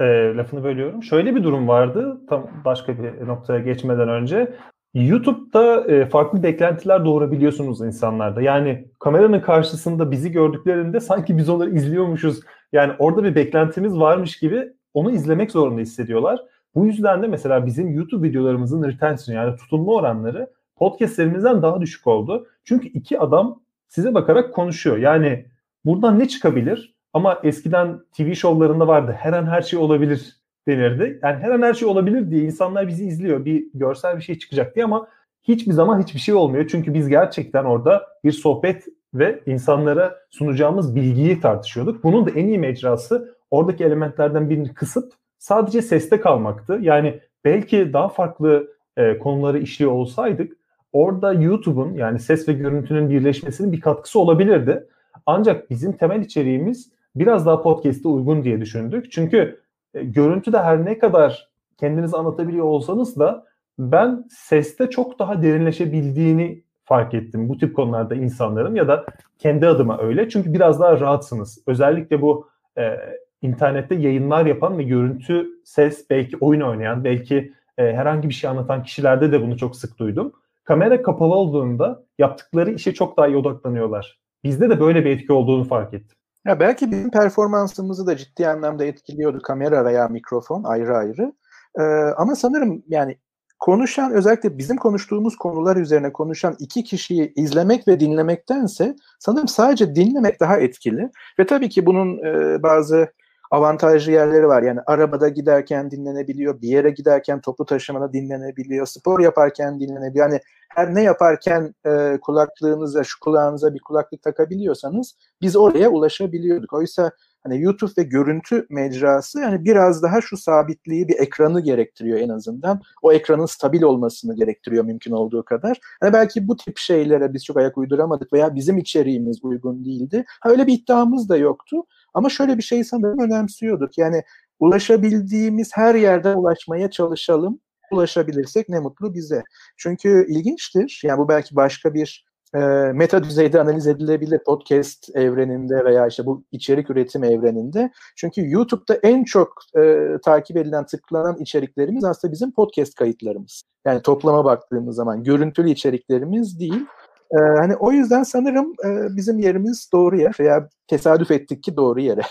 e, 0.05 0.37
lafını 0.37 0.65
bölüyorum. 0.65 1.03
Şöyle 1.03 1.35
bir 1.35 1.45
durum 1.45 1.69
vardı 1.69 2.21
tam 2.29 2.51
başka 2.65 3.03
bir 3.03 3.27
noktaya 3.27 3.59
geçmeden 3.59 4.09
önce. 4.09 4.55
YouTube'da 4.95 5.85
e, 5.85 6.07
farklı 6.07 6.43
beklentiler 6.43 7.05
doğurabiliyorsunuz 7.05 7.81
insanlarda. 7.81 8.43
Yani 8.43 8.89
kameranın 8.99 9.41
karşısında 9.41 10.11
bizi 10.11 10.33
gördüklerinde 10.33 11.01
sanki 11.01 11.39
biz 11.39 11.49
onları 11.49 11.71
izliyormuşuz. 11.71 12.41
Yani 12.73 12.93
orada 12.99 13.25
bir 13.25 13.35
beklentimiz 13.35 13.99
varmış 13.99 14.39
gibi 14.39 14.73
onu 14.95 15.11
izlemek 15.11 15.51
zorunda 15.51 15.81
hissediyorlar. 15.81 16.41
Bu 16.75 16.87
yüzden 16.87 17.23
de 17.23 17.27
mesela 17.27 17.67
bizim 17.67 17.93
YouTube 17.93 18.29
videolarımızın 18.29 18.83
retention 18.83 19.37
yani 19.37 19.57
tutunma 19.57 19.93
oranları 19.93 20.51
podcastlerimizden 20.79 21.63
daha 21.63 21.81
düşük 21.81 22.07
oldu. 22.07 22.47
Çünkü 22.65 22.89
iki 22.89 23.21
adam 23.21 23.61
size 23.89 24.15
bakarak 24.15 24.55
konuşuyor. 24.55 24.99
Yani 24.99 25.47
buradan 25.85 26.19
ne 26.19 26.29
çıkabilir? 26.29 26.95
Ama 27.13 27.41
eskiden 27.43 28.01
TV 28.17 28.35
şovlarında 28.35 28.87
vardı. 28.87 29.17
Her 29.19 29.33
an 29.33 29.47
her 29.47 29.63
şey 29.63 29.79
olabilir 29.79 30.37
denirdi. 30.69 31.21
Yani 31.23 31.37
her 31.37 31.51
an 31.51 31.63
her 31.63 31.75
şey 31.75 31.89
olabilir 31.89 32.31
diye 32.31 32.45
insanlar 32.45 32.89
bizi 32.89 33.07
izliyor. 33.07 33.45
Bir 33.45 33.65
görsel 33.75 34.17
bir 34.17 34.23
şey 34.23 34.39
çıkacak 34.39 34.75
diye 34.75 34.85
ama 34.85 35.09
hiçbir 35.43 35.73
zaman 35.73 36.03
hiçbir 36.03 36.21
şey 36.21 36.35
olmuyor. 36.35 36.69
Çünkü 36.71 36.95
biz 36.95 37.09
gerçekten 37.09 37.65
orada 37.65 38.07
bir 38.25 38.33
sohbet 38.33 38.85
ve 39.15 39.43
insanlara 39.47 40.17
sunacağımız 40.31 40.97
bilgiyi 40.97 41.41
tartışıyorduk. 41.41 42.05
Bunun 42.05 42.27
da 42.27 42.31
en 42.31 42.47
iyi 42.47 42.59
mecrası 42.59 43.35
oradaki 43.51 43.85
elementlerden 43.85 44.51
birini 44.51 44.75
kısıp 44.75 45.13
sadece 45.39 45.83
seste 45.83 46.21
kalmaktı. 46.21 46.79
Yani 46.83 47.21
belki 47.45 47.93
daha 47.93 48.09
farklı 48.09 48.69
e, 48.97 49.19
konuları 49.19 49.59
işliyor 49.59 49.93
olsaydık 49.93 50.58
orada 50.93 51.33
YouTube'un 51.33 51.95
yani 51.95 52.19
ses 52.19 52.49
ve 52.49 52.53
görüntünün 52.53 53.11
birleşmesinin 53.11 53.73
bir 53.73 53.81
katkısı 53.81 54.21
olabilirdi. 54.21 54.87
Ancak 55.27 55.71
bizim 55.71 55.93
temel 55.93 56.21
içeriğimiz 56.21 56.93
biraz 57.17 57.47
daha 57.47 57.63
podcast'e 57.63 58.09
uygun 58.09 58.45
diye 58.45 58.61
düşündük. 58.61 59.13
Çünkü 59.13 59.61
e, 59.95 60.05
görüntü 60.05 60.53
de 60.53 60.59
her 60.59 60.85
ne 60.85 60.99
kadar 60.99 61.49
kendinizi 61.77 62.17
anlatabiliyor 62.17 62.65
olsanız 62.65 63.19
da 63.19 63.45
ben 63.79 64.25
seste 64.31 64.91
çok 64.91 65.19
daha 65.19 65.43
derinleşebildiğini 65.43 66.63
fark 66.85 67.15
ettim 67.15 67.49
bu 67.49 67.59
tip 67.59 67.77
konularda 67.77 68.15
insanların 68.15 68.75
ya 68.75 68.89
da 68.89 69.05
kendi 69.39 69.67
adıma 69.67 69.99
öyle. 69.99 70.29
Çünkü 70.29 70.53
biraz 70.53 70.81
daha 70.81 71.01
rahatsınız. 71.01 71.63
Özellikle 71.67 72.23
bu 72.23 72.49
e, 72.79 72.97
internette 73.43 73.95
yayınlar 73.95 74.47
yapan 74.47 74.79
ve 74.79 74.83
görüntü, 74.83 75.49
ses, 75.65 76.11
belki 76.11 76.37
oyun 76.41 76.61
oynayan, 76.61 77.05
belki 77.05 77.53
e, 77.79 77.83
herhangi 77.83 78.29
bir 78.29 78.35
şey 78.35 78.51
anlatan 78.51 78.83
kişilerde 78.83 79.33
de 79.33 79.43
bunu 79.43 79.57
çok 79.57 79.77
sık 79.77 79.99
duydum. 79.99 80.33
Kamera 80.69 81.03
kapalı 81.03 81.35
olduğunda 81.35 82.03
yaptıkları 82.19 82.71
işe 82.71 82.95
çok 82.95 83.17
daha 83.17 83.27
iyi 83.27 83.37
odaklanıyorlar. 83.37 84.21
Bizde 84.45 84.71
de 84.71 84.81
böyle 84.81 85.05
bir 85.05 85.11
etki 85.11 85.33
olduğunu 85.33 85.65
fark 85.65 85.95
ettim. 85.95 86.17
Ya 86.47 86.61
belki 86.61 86.91
bizim 86.91 87.11
performansımızı 87.11 88.07
da 88.07 88.17
ciddi 88.17 88.49
anlamda 88.49 88.85
etkiliyordu 88.85 89.43
kamera 89.43 89.85
veya 89.85 90.09
mikrofon 90.09 90.65
ayrı 90.65 90.97
ayrı. 90.97 91.33
Ee, 91.79 91.83
ama 92.17 92.37
sanırım 92.37 92.83
yani 92.89 93.19
konuşan 93.59 94.13
özellikle 94.13 94.59
bizim 94.59 94.77
konuştuğumuz 94.77 95.37
konular 95.37 95.77
üzerine 95.77 96.13
konuşan 96.13 96.57
iki 96.59 96.85
kişiyi 96.85 97.33
izlemek 97.37 97.89
ve 97.89 98.01
dinlemektense 98.01 98.97
sanırım 99.19 99.49
sadece 99.49 99.95
dinlemek 99.95 100.41
daha 100.41 100.59
etkili. 100.59 101.11
Ve 101.39 101.47
tabii 101.47 101.69
ki 101.69 101.87
bunun 101.87 102.19
e, 102.25 102.63
bazı 102.63 103.09
avantajlı 103.51 104.13
yerleri 104.13 104.49
var. 104.49 104.63
Yani 104.63 104.81
arabada 104.87 105.29
giderken 105.29 105.91
dinlenebiliyor, 105.91 106.63
bir 106.63 106.69
yere 106.69 106.91
giderken 106.91 107.41
toplu 107.41 107.65
taşımada 107.65 108.13
dinlenebiliyor, 108.13 108.87
spor 108.87 109.21
yaparken 109.21 109.81
dinlenebiliyor. 109.81 110.31
Yani 110.31 110.41
her 110.69 110.95
ne 110.95 111.03
yaparken 111.03 111.75
e, 111.87 112.19
kulaklığınıza, 112.23 113.05
şu 113.05 113.21
kulağınıza 113.21 113.75
bir 113.75 113.81
kulaklık 113.81 114.23
takabiliyorsanız 114.23 115.15
biz 115.43 115.57
oraya 115.57 115.89
ulaşabiliyorduk. 115.89 116.73
Oysa 116.73 117.11
hani 117.43 117.63
YouTube 117.63 117.91
ve 117.99 118.03
görüntü 118.03 118.67
mecrası 118.71 119.41
yani 119.41 119.65
biraz 119.65 120.03
daha 120.03 120.21
şu 120.21 120.37
sabitliği 120.37 121.09
bir 121.09 121.19
ekranı 121.19 121.61
gerektiriyor 121.61 122.19
en 122.19 122.29
azından. 122.29 122.81
O 123.03 123.13
ekranın 123.13 123.47
stabil 123.47 123.83
olmasını 123.83 124.37
gerektiriyor 124.37 124.85
mümkün 124.85 125.13
olduğu 125.13 125.45
kadar. 125.45 125.81
Yani 126.03 126.13
belki 126.13 126.49
bu 126.49 126.57
tip 126.57 126.79
şeylere 126.79 127.35
biz 127.35 127.45
çok 127.45 127.57
ayak 127.57 127.79
uyduramadık 127.79 128.33
veya 128.33 128.55
bizim 128.55 128.79
içeriğimiz 128.79 129.39
uygun 129.43 129.85
değildi. 129.85 130.25
Ha, 130.41 130.51
öyle 130.51 130.67
bir 130.67 130.73
iddiamız 130.73 131.29
da 131.29 131.37
yoktu. 131.37 131.77
Ama 132.15 132.29
şöyle 132.29 132.59
bir 132.59 132.63
şey 132.63 132.85
sanırım 132.85 133.19
önemsiyorduk. 133.19 133.99
Yani 133.99 134.23
ulaşabildiğimiz 134.61 135.71
her 135.75 135.95
yerden 135.95 136.37
ulaşmaya 136.37 136.91
çalışalım. 136.91 137.61
Ulaşabilirsek 137.93 138.69
ne 138.69 138.81
mutlu 138.81 139.15
bize. 139.15 139.43
Çünkü 139.77 140.27
ilginçtir. 140.29 141.01
Yani 141.05 141.19
bu 141.19 141.29
belki 141.29 141.57
başka 141.57 141.95
bir 141.95 142.29
e, 142.55 142.59
meta 142.95 143.23
düzeyde 143.25 143.61
analiz 143.61 143.87
edilebilir 143.87 144.41
podcast 144.47 145.17
evreninde 145.17 145.85
veya 145.85 146.07
işte 146.07 146.27
bu 146.27 146.45
içerik 146.53 146.91
üretim 146.91 147.25
evreninde. 147.25 147.91
Çünkü 148.17 148.51
YouTube'da 148.51 148.95
en 149.03 149.25
çok 149.25 149.53
e, 149.79 150.07
takip 150.25 150.57
edilen, 150.57 150.87
tıklanan 150.87 151.37
içeriklerimiz 151.39 152.05
aslında 152.05 152.33
bizim 152.33 152.53
podcast 152.53 152.95
kayıtlarımız. 152.95 153.63
Yani 153.87 154.03
toplama 154.03 154.45
baktığımız 154.45 154.97
zaman 154.97 155.25
görüntülü 155.25 155.71
içeriklerimiz 155.71 156.61
değil. 156.61 156.87
E, 157.33 157.39
hani 157.39 157.77
o 157.77 157.93
yüzden 157.93 158.23
sanırım 158.23 158.73
e, 158.85 159.17
bizim 159.17 159.39
yerimiz 159.39 159.91
doğru 159.93 160.17
yer 160.17 160.37
veya 160.41 160.69
tesadüf 160.87 161.31
ettik 161.31 161.63
ki 161.63 161.77
doğru 161.77 162.01
yere. 162.01 162.23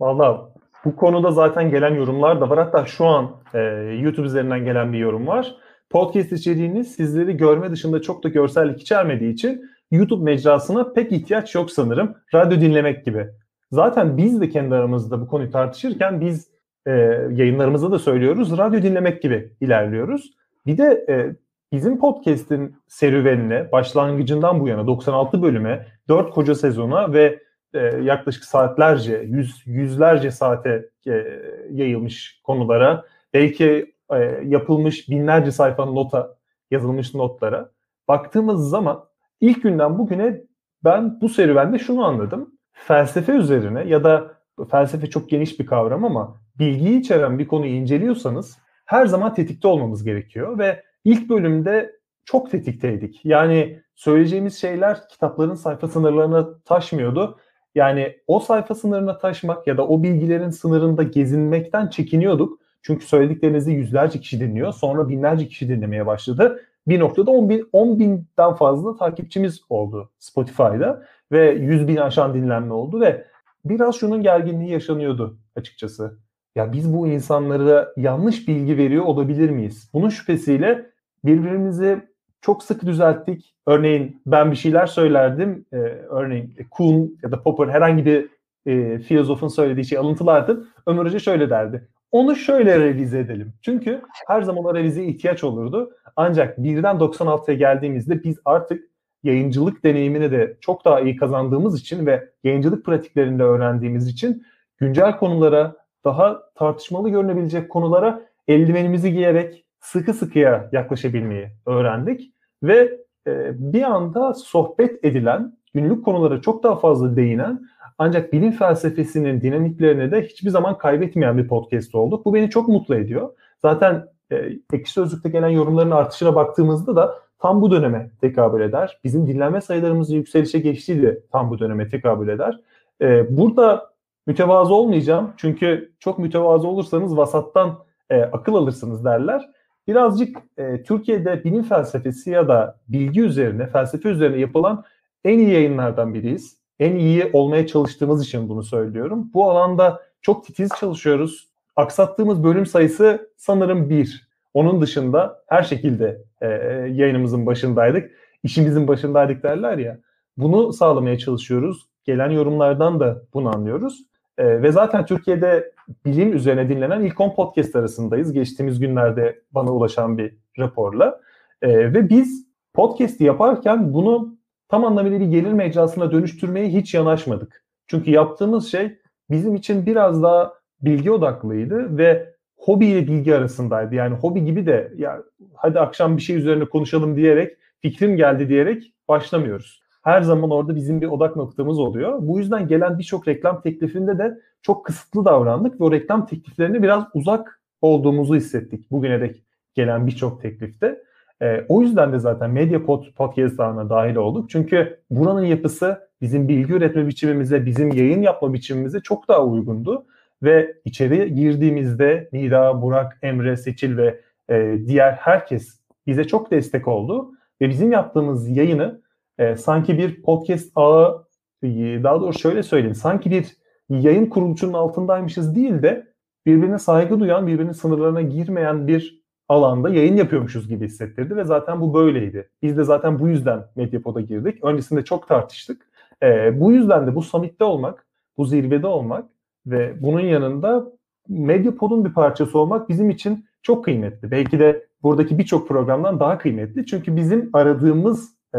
Valla 0.00 0.52
bu 0.84 0.96
konuda 0.96 1.30
zaten 1.30 1.70
gelen 1.70 1.94
yorumlar 1.94 2.40
da 2.40 2.50
var. 2.50 2.58
Hatta 2.58 2.86
şu 2.86 3.06
an 3.06 3.30
e, 3.54 3.58
YouTube 4.00 4.26
üzerinden 4.26 4.64
gelen 4.64 4.92
bir 4.92 4.98
yorum 4.98 5.26
var. 5.26 5.56
Podcast 5.90 6.32
içeriğiniz 6.32 6.94
sizleri 6.94 7.36
görme 7.36 7.70
dışında 7.70 8.02
çok 8.02 8.24
da 8.24 8.28
görsellik 8.28 8.80
içermediği 8.80 9.32
için 9.32 9.62
YouTube 9.90 10.24
mecrasına 10.24 10.92
pek 10.92 11.12
ihtiyaç 11.12 11.54
yok 11.54 11.70
sanırım. 11.70 12.14
Radyo 12.34 12.60
dinlemek 12.60 13.04
gibi. 13.04 13.28
Zaten 13.70 14.16
biz 14.16 14.40
de 14.40 14.48
kendi 14.48 14.74
aramızda 14.74 15.20
bu 15.20 15.26
konuyu 15.26 15.50
tartışırken 15.50 16.20
biz 16.20 16.48
e, 16.86 16.90
yayınlarımızda 17.30 17.90
da 17.90 17.98
söylüyoruz. 17.98 18.58
Radyo 18.58 18.82
dinlemek 18.82 19.22
gibi 19.22 19.52
ilerliyoruz. 19.60 20.30
Bir 20.66 20.78
de 20.78 21.04
e, 21.08 21.36
bizim 21.72 21.98
podcast'in 21.98 22.76
serüvenine 22.88 23.72
başlangıcından 23.72 24.60
bu 24.60 24.68
yana 24.68 24.86
96 24.86 25.42
bölüme, 25.42 25.86
4 26.08 26.30
koca 26.30 26.54
sezona 26.54 27.12
ve 27.12 27.38
e, 27.74 27.80
yaklaşık 27.80 28.44
saatlerce, 28.44 29.16
yüz, 29.16 29.62
yüzlerce 29.66 30.30
saate 30.30 30.88
e, 31.06 31.40
yayılmış 31.70 32.40
konulara, 32.44 33.04
belki 33.34 33.94
e, 34.10 34.18
yapılmış 34.44 35.08
binlerce 35.08 35.50
sayfa 35.50 35.84
nota, 35.84 36.36
yazılmış 36.70 37.14
notlara 37.14 37.70
baktığımız 38.08 38.68
zaman 38.70 39.04
ilk 39.40 39.62
günden 39.62 39.98
bugüne 39.98 40.40
ben 40.84 41.20
bu 41.20 41.28
serüvende 41.28 41.78
şunu 41.78 42.04
anladım. 42.04 42.54
Felsefe 42.72 43.32
üzerine 43.32 43.84
ya 43.84 44.04
da 44.04 44.34
felsefe 44.70 45.10
çok 45.10 45.30
geniş 45.30 45.60
bir 45.60 45.66
kavram 45.66 46.04
ama 46.04 46.36
bilgiyi 46.58 47.00
içeren 47.00 47.38
bir 47.38 47.48
konuyu 47.48 47.72
inceliyorsanız 47.72 48.58
her 48.84 49.06
zaman 49.06 49.34
tetikte 49.34 49.68
olmamız 49.68 50.04
gerekiyor 50.04 50.58
ve 50.58 50.82
ilk 51.04 51.28
bölümde 51.28 51.92
çok 52.24 52.50
tetikteydik. 52.50 53.24
Yani 53.24 53.82
söyleyeceğimiz 53.94 54.60
şeyler 54.60 55.08
kitapların 55.08 55.54
sayfa 55.54 55.88
sınırlarına 55.88 56.58
taşmıyordu. 56.64 57.38
Yani 57.74 58.16
o 58.26 58.40
sayfa 58.40 58.74
sınırına 58.74 59.18
taşmak 59.18 59.66
ya 59.66 59.76
da 59.76 59.88
o 59.88 60.02
bilgilerin 60.02 60.50
sınırında 60.50 61.02
gezinmekten 61.02 61.88
çekiniyorduk. 61.88 62.58
Çünkü 62.82 63.06
söylediklerinizi 63.06 63.72
yüzlerce 63.72 64.20
kişi 64.20 64.40
dinliyor. 64.40 64.72
Sonra 64.72 65.08
binlerce 65.08 65.48
kişi 65.48 65.68
dinlemeye 65.68 66.06
başladı. 66.06 66.60
Bir 66.86 67.00
noktada 67.00 67.30
10, 67.30 67.48
bin, 67.48 67.68
10 67.72 67.98
binden 67.98 68.54
fazla 68.54 68.96
takipçimiz 68.96 69.60
oldu 69.68 70.10
Spotify'da. 70.18 71.02
Ve 71.32 71.50
100 71.50 71.88
bin 71.88 71.96
aşan 71.96 72.34
dinlenme 72.34 72.74
oldu 72.74 73.00
ve 73.00 73.26
biraz 73.64 73.94
şunun 73.94 74.22
gerginliği 74.22 74.70
yaşanıyordu 74.70 75.38
açıkçası. 75.56 76.18
Ya 76.56 76.72
biz 76.72 76.94
bu 76.94 77.06
insanlara 77.06 77.92
yanlış 77.96 78.48
bilgi 78.48 78.76
veriyor 78.76 79.04
olabilir 79.04 79.50
miyiz? 79.50 79.90
Bunun 79.94 80.08
şüphesiyle 80.08 80.90
birbirimizi 81.24 82.11
çok 82.42 82.62
sık 82.62 82.86
düzelttik. 82.86 83.54
Örneğin 83.66 84.22
ben 84.26 84.50
bir 84.50 84.56
şeyler 84.56 84.86
söylerdim. 84.86 85.64
Ee, 85.72 85.76
örneğin 86.08 86.54
Kuhn 86.70 87.18
ya 87.22 87.32
da 87.32 87.42
Popper 87.42 87.68
herhangi 87.68 88.06
bir 88.06 88.28
e, 88.66 88.98
filozofun 88.98 89.48
söylediği 89.48 89.84
şey 89.84 89.98
alıntılardım. 89.98 90.68
Ömer 90.86 91.04
Hoca 91.04 91.18
şöyle 91.18 91.50
derdi. 91.50 91.88
Onu 92.10 92.36
şöyle 92.36 92.78
revize 92.78 93.18
edelim. 93.18 93.52
Çünkü 93.62 94.00
her 94.26 94.42
zaman 94.42 94.64
o 94.64 94.74
revizeye 94.74 95.08
ihtiyaç 95.08 95.44
olurdu. 95.44 95.90
Ancak 96.16 96.58
birden 96.58 96.96
96'ya 96.96 97.56
geldiğimizde 97.56 98.24
biz 98.24 98.38
artık 98.44 98.84
yayıncılık 99.22 99.84
deneyimini 99.84 100.30
de 100.30 100.56
çok 100.60 100.84
daha 100.84 101.00
iyi 101.00 101.16
kazandığımız 101.16 101.80
için 101.80 102.06
ve 102.06 102.28
yayıncılık 102.44 102.84
pratiklerinde 102.84 103.42
öğrendiğimiz 103.42 104.08
için 104.08 104.46
güncel 104.78 105.18
konulara, 105.18 105.76
daha 106.04 106.42
tartışmalı 106.54 107.08
görünebilecek 107.08 107.70
konulara 107.70 108.22
eldivenimizi 108.48 109.12
giyerek 109.12 109.61
sıkı 109.82 110.14
sıkıya 110.14 110.68
yaklaşabilmeyi 110.72 111.48
öğrendik 111.66 112.32
ve 112.62 112.98
e, 113.26 113.50
bir 113.72 113.82
anda 113.82 114.34
sohbet 114.34 115.04
edilen, 115.04 115.56
günlük 115.74 116.04
konulara 116.04 116.40
çok 116.40 116.62
daha 116.62 116.76
fazla 116.76 117.16
değinen 117.16 117.60
ancak 117.98 118.32
bilim 118.32 118.52
felsefesinin 118.52 119.40
dinamiklerini 119.40 120.10
de 120.10 120.22
hiçbir 120.22 120.50
zaman 120.50 120.78
kaybetmeyen 120.78 121.38
bir 121.38 121.48
podcast 121.48 121.94
olduk. 121.94 122.24
Bu 122.24 122.34
beni 122.34 122.50
çok 122.50 122.68
mutlu 122.68 122.94
ediyor. 122.94 123.30
Zaten 123.62 124.06
e, 124.32 124.48
Ekşi 124.72 124.92
Sözlük'te 124.92 125.28
gelen 125.28 125.48
yorumların 125.48 125.90
artışına 125.90 126.34
baktığımızda 126.34 126.96
da 126.96 127.14
tam 127.38 127.62
bu 127.62 127.70
döneme 127.70 128.10
tekabül 128.20 128.60
eder. 128.60 129.00
Bizim 129.04 129.26
dinlenme 129.26 129.60
sayılarımızın 129.60 130.14
yükselişe 130.14 130.58
geçtiği 130.58 131.02
de 131.02 131.20
tam 131.32 131.50
bu 131.50 131.58
döneme 131.58 131.88
tekabül 131.88 132.28
eder. 132.28 132.60
E, 133.00 133.36
burada 133.36 133.92
mütevazı 134.26 134.74
olmayacağım. 134.74 135.32
Çünkü 135.36 135.92
çok 135.98 136.18
mütevazı 136.18 136.68
olursanız 136.68 137.16
vasattan 137.16 137.78
e, 138.10 138.22
akıl 138.22 138.54
alırsınız 138.54 139.04
derler. 139.04 139.50
Birazcık 139.86 140.36
e, 140.56 140.82
Türkiye'de 140.82 141.44
bilim 141.44 141.62
felsefesi 141.62 142.30
ya 142.30 142.48
da 142.48 142.80
bilgi 142.88 143.20
üzerine, 143.20 143.66
felsefe 143.66 144.08
üzerine 144.08 144.40
yapılan 144.40 144.84
en 145.24 145.38
iyi 145.38 145.50
yayınlardan 145.50 146.14
biriyiz. 146.14 146.56
En 146.78 146.96
iyi 146.96 147.30
olmaya 147.32 147.66
çalıştığımız 147.66 148.24
için 148.24 148.48
bunu 148.48 148.62
söylüyorum. 148.62 149.30
Bu 149.34 149.50
alanda 149.50 150.02
çok 150.22 150.44
titiz 150.44 150.70
çalışıyoruz. 150.80 151.48
Aksattığımız 151.76 152.44
bölüm 152.44 152.66
sayısı 152.66 153.30
sanırım 153.36 153.90
bir. 153.90 154.28
Onun 154.54 154.80
dışında 154.80 155.42
her 155.46 155.62
şekilde 155.62 156.24
e, 156.40 156.46
yayınımızın 156.92 157.46
başındaydık. 157.46 158.10
İşimizin 158.42 158.88
başındaydık 158.88 159.42
derler 159.42 159.78
ya. 159.78 159.98
Bunu 160.36 160.72
sağlamaya 160.72 161.18
çalışıyoruz. 161.18 161.86
Gelen 162.04 162.30
yorumlardan 162.30 163.00
da 163.00 163.22
bunu 163.34 163.48
anlıyoruz. 163.48 164.02
E, 164.38 164.62
ve 164.62 164.72
zaten 164.72 165.06
Türkiye'de 165.06 165.72
bilim 166.04 166.32
üzerine 166.32 166.68
dinlenen 166.68 167.00
ilk 167.00 167.20
10 167.20 167.34
podcast 167.34 167.76
arasındayız. 167.76 168.32
Geçtiğimiz 168.32 168.80
günlerde 168.80 169.42
bana 169.52 169.72
ulaşan 169.72 170.18
bir 170.18 170.34
raporla. 170.58 171.20
E, 171.62 171.94
ve 171.94 172.08
biz 172.08 172.46
podcast'i 172.74 173.24
yaparken 173.24 173.94
bunu 173.94 174.36
tam 174.68 174.84
anlamıyla 174.84 175.20
bir 175.20 175.26
gelir 175.26 175.52
mecrasına 175.52 176.12
dönüştürmeye 176.12 176.68
hiç 176.68 176.94
yanaşmadık. 176.94 177.64
Çünkü 177.86 178.10
yaptığımız 178.10 178.70
şey 178.70 178.98
bizim 179.30 179.54
için 179.54 179.86
biraz 179.86 180.22
daha 180.22 180.52
bilgi 180.80 181.10
odaklıydı 181.10 181.98
ve 181.98 182.34
hobi 182.56 182.86
ile 182.86 183.06
bilgi 183.06 183.36
arasındaydı. 183.36 183.94
Yani 183.94 184.14
hobi 184.16 184.44
gibi 184.44 184.66
de 184.66 184.92
ya 184.96 185.22
hadi 185.54 185.80
akşam 185.80 186.16
bir 186.16 186.22
şey 186.22 186.36
üzerine 186.36 186.64
konuşalım 186.64 187.16
diyerek 187.16 187.56
fikrim 187.80 188.16
geldi 188.16 188.48
diyerek 188.48 188.92
başlamıyoruz. 189.08 189.81
Her 190.02 190.22
zaman 190.22 190.50
orada 190.50 190.76
bizim 190.76 191.00
bir 191.00 191.06
odak 191.06 191.36
noktamız 191.36 191.78
oluyor. 191.78 192.18
Bu 192.22 192.38
yüzden 192.38 192.68
gelen 192.68 192.98
birçok 192.98 193.28
reklam 193.28 193.60
teklifinde 193.60 194.18
de 194.18 194.38
çok 194.62 194.86
kısıtlı 194.86 195.24
davrandık 195.24 195.80
ve 195.80 195.84
o 195.84 195.92
reklam 195.92 196.26
tekliflerine 196.26 196.82
biraz 196.82 197.04
uzak 197.14 197.60
olduğumuzu 197.82 198.34
hissettik 198.34 198.90
bugüne 198.90 199.20
dek 199.20 199.42
gelen 199.74 200.06
birçok 200.06 200.42
teklifte. 200.42 201.02
E, 201.42 201.64
o 201.68 201.82
yüzden 201.82 202.12
de 202.12 202.18
zaten 202.18 202.50
Medya 202.50 202.84
Pod, 202.84 203.04
Podcast 203.16 203.60
ağına 203.60 203.90
dahil 203.90 204.16
olduk. 204.16 204.50
Çünkü 204.50 205.00
buranın 205.10 205.44
yapısı 205.44 206.08
bizim 206.20 206.48
bilgi 206.48 206.72
üretme 206.72 207.06
biçimimize, 207.06 207.66
bizim 207.66 207.92
yayın 207.92 208.22
yapma 208.22 208.52
biçimimize 208.52 209.00
çok 209.00 209.28
daha 209.28 209.44
uygundu. 209.44 210.06
Ve 210.42 210.74
içeri 210.84 211.34
girdiğimizde 211.34 212.28
Nida, 212.32 212.82
Burak, 212.82 213.18
Emre, 213.22 213.56
Seçil 213.56 213.96
ve 213.96 214.20
e, 214.50 214.78
diğer 214.86 215.12
herkes 215.12 215.80
bize 216.06 216.24
çok 216.24 216.50
destek 216.50 216.88
oldu. 216.88 217.30
Ve 217.60 217.68
bizim 217.68 217.92
yaptığımız 217.92 218.48
yayını 218.48 219.01
e, 219.38 219.56
sanki 219.56 219.98
bir 219.98 220.22
podcast 220.22 220.72
ağı, 220.74 221.26
e, 221.62 221.68
daha 222.02 222.20
doğrusu 222.20 222.38
şöyle 222.38 222.62
söyleyeyim, 222.62 222.94
sanki 222.94 223.30
bir 223.30 223.56
yayın 223.88 224.26
kuruluşunun 224.26 224.72
altındaymışız 224.72 225.56
değil 225.56 225.82
de 225.82 226.12
birbirine 226.46 226.78
saygı 226.78 227.20
duyan, 227.20 227.46
birbirinin 227.46 227.72
sınırlarına 227.72 228.22
girmeyen 228.22 228.86
bir 228.86 229.22
alanda 229.48 229.88
yayın 229.88 230.16
yapıyormuşuz 230.16 230.68
gibi 230.68 230.84
hissettirdi 230.84 231.36
ve 231.36 231.44
zaten 231.44 231.80
bu 231.80 231.94
böyleydi. 231.94 232.50
Biz 232.62 232.76
de 232.76 232.84
zaten 232.84 233.18
bu 233.18 233.28
yüzden 233.28 233.64
Medyapod'a 233.76 234.20
girdik. 234.20 234.64
Öncesinde 234.64 235.04
çok 235.04 235.28
tartıştık. 235.28 235.86
E, 236.22 236.60
bu 236.60 236.72
yüzden 236.72 237.06
de 237.06 237.14
bu 237.14 237.22
summit'te 237.22 237.64
olmak, 237.64 238.06
bu 238.36 238.44
zirvede 238.44 238.86
olmak 238.86 239.24
ve 239.66 240.02
bunun 240.02 240.20
yanında 240.20 240.92
Medyapod'un 241.28 242.04
bir 242.04 242.12
parçası 242.12 242.58
olmak 242.58 242.88
bizim 242.88 243.10
için 243.10 243.46
çok 243.62 243.84
kıymetli. 243.84 244.30
Belki 244.30 244.58
de 244.58 244.86
buradaki 245.02 245.38
birçok 245.38 245.68
programdan 245.68 246.20
daha 246.20 246.38
kıymetli. 246.38 246.86
Çünkü 246.86 247.16
bizim 247.16 247.50
aradığımız 247.52 248.34
e, 248.54 248.58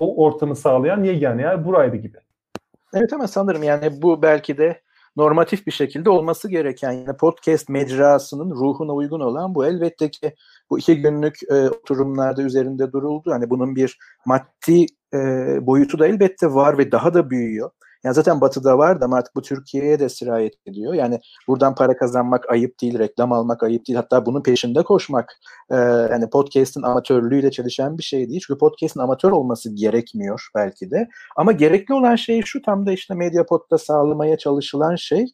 o 0.00 0.24
ortamı 0.24 0.56
sağlayan 0.56 1.04
yegane 1.04 1.42
yer 1.42 1.64
buraydı 1.64 1.96
gibi. 1.96 2.18
Evet 2.94 3.12
ama 3.12 3.28
sanırım 3.28 3.62
yani 3.62 4.02
bu 4.02 4.22
belki 4.22 4.58
de 4.58 4.80
normatif 5.16 5.66
bir 5.66 5.72
şekilde 5.72 6.10
olması 6.10 6.48
gereken 6.48 6.92
yani 6.92 7.16
podcast 7.16 7.68
mecrasının 7.68 8.50
ruhuna 8.50 8.92
uygun 8.92 9.20
olan 9.20 9.54
bu 9.54 9.66
elbette 9.66 10.10
ki 10.10 10.34
bu 10.70 10.78
iki 10.78 11.02
günlük 11.02 11.38
e, 11.50 11.68
oturumlarda 11.68 12.42
üzerinde 12.42 12.92
duruldu. 12.92 13.30
Hani 13.32 13.50
bunun 13.50 13.76
bir 13.76 13.98
maddi 14.26 14.86
e, 15.14 15.18
boyutu 15.66 15.98
da 15.98 16.06
elbette 16.06 16.46
var 16.54 16.78
ve 16.78 16.92
daha 16.92 17.14
da 17.14 17.30
büyüyor. 17.30 17.70
Yani 18.04 18.14
zaten 18.14 18.40
Batı'da 18.40 18.78
var 18.78 19.00
da 19.00 19.06
artık 19.12 19.34
bu 19.34 19.42
Türkiye'ye 19.42 19.98
de 19.98 20.08
sirayet 20.08 20.54
ediyor. 20.66 20.94
Yani 20.94 21.20
buradan 21.48 21.74
para 21.74 21.96
kazanmak 21.96 22.50
ayıp 22.50 22.80
değil, 22.80 22.98
reklam 22.98 23.32
almak 23.32 23.62
ayıp 23.62 23.86
değil. 23.86 23.96
Hatta 23.96 24.26
bunun 24.26 24.42
peşinde 24.42 24.82
koşmak 24.82 25.32
e, 25.70 25.76
yani 25.76 26.30
podcast'in 26.30 26.82
amatörlüğüyle 26.82 27.50
çalışan 27.50 27.98
bir 27.98 28.02
şey 28.02 28.28
değil. 28.28 28.42
Çünkü 28.46 28.58
podcast'in 28.58 29.00
amatör 29.00 29.30
olması 29.30 29.74
gerekmiyor 29.74 30.48
belki 30.54 30.90
de. 30.90 31.08
Ama 31.36 31.52
gerekli 31.52 31.94
olan 31.94 32.16
şey 32.16 32.42
şu 32.42 32.62
tam 32.62 32.86
da 32.86 32.92
işte 32.92 33.14
Mediapod'da 33.14 33.78
sağlamaya 33.78 34.38
çalışılan 34.38 34.96
şey 34.96 35.26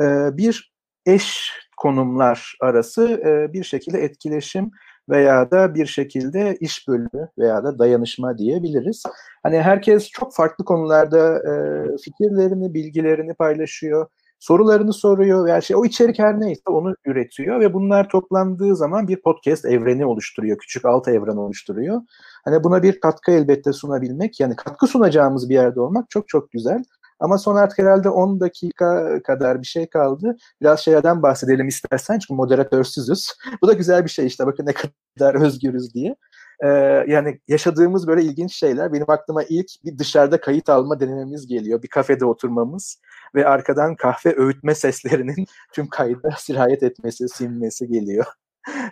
e, 0.00 0.36
bir 0.36 0.72
eş 1.06 1.52
konumlar 1.76 2.56
arası 2.60 3.08
e, 3.08 3.52
bir 3.52 3.64
şekilde 3.64 3.98
etkileşim 3.98 4.70
veya 5.08 5.50
da 5.50 5.74
bir 5.74 5.86
şekilde 5.86 6.56
iş 6.60 6.88
bölümü 6.88 7.28
veya 7.38 7.64
da 7.64 7.78
dayanışma 7.78 8.38
diyebiliriz. 8.38 9.02
Hani 9.42 9.62
herkes 9.62 10.08
çok 10.08 10.34
farklı 10.34 10.64
konularda 10.64 11.38
e, 11.38 11.52
fikirlerini, 11.96 12.74
bilgilerini 12.74 13.34
paylaşıyor, 13.34 14.06
sorularını 14.38 14.92
soruyor 14.92 15.44
veya 15.44 15.60
şey 15.60 15.76
o 15.76 15.84
içerik 15.84 16.18
her 16.18 16.40
neyse 16.40 16.62
onu 16.66 16.94
üretiyor 17.04 17.60
ve 17.60 17.74
bunlar 17.74 18.08
toplandığı 18.08 18.76
zaman 18.76 19.08
bir 19.08 19.22
podcast 19.22 19.64
evreni 19.64 20.06
oluşturuyor, 20.06 20.58
küçük 20.58 20.84
alt 20.84 21.08
evren 21.08 21.36
oluşturuyor. 21.36 22.00
Hani 22.44 22.64
buna 22.64 22.82
bir 22.82 23.00
katkı 23.00 23.32
elbette 23.32 23.72
sunabilmek, 23.72 24.40
yani 24.40 24.56
katkı 24.56 24.86
sunacağımız 24.86 25.48
bir 25.48 25.54
yerde 25.54 25.80
olmak 25.80 26.10
çok 26.10 26.28
çok 26.28 26.50
güzel. 26.50 26.84
Ama 27.20 27.38
son 27.38 27.56
artık 27.56 27.78
herhalde 27.78 28.08
10 28.08 28.40
dakika 28.40 29.20
kadar 29.22 29.62
bir 29.62 29.66
şey 29.66 29.86
kaldı. 29.86 30.36
Biraz 30.60 30.80
şeylerden 30.80 31.22
bahsedelim 31.22 31.68
istersen 31.68 32.18
çünkü 32.18 32.34
moderatörsüzüz. 32.34 33.32
Bu 33.62 33.68
da 33.68 33.72
güzel 33.72 34.04
bir 34.04 34.10
şey 34.10 34.26
işte 34.26 34.46
bakın 34.46 34.66
ne 34.66 34.72
kadar 34.72 35.34
özgürüz 35.42 35.94
diye. 35.94 36.16
Ee, 36.64 36.68
yani 37.08 37.40
yaşadığımız 37.48 38.06
böyle 38.06 38.22
ilginç 38.22 38.54
şeyler. 38.54 38.92
Benim 38.92 39.10
aklıma 39.10 39.42
ilk 39.42 39.66
bir 39.84 39.98
dışarıda 39.98 40.40
kayıt 40.40 40.68
alma 40.68 41.00
denememiz 41.00 41.46
geliyor. 41.46 41.82
Bir 41.82 41.88
kafede 41.88 42.24
oturmamız 42.24 43.00
ve 43.34 43.46
arkadan 43.46 43.96
kahve 43.96 44.34
öğütme 44.36 44.74
seslerinin 44.74 45.46
tüm 45.72 45.88
kayda 45.88 46.30
sirayet 46.38 46.82
etmesi, 46.82 47.28
sinmesi 47.28 47.88
geliyor. 47.88 48.26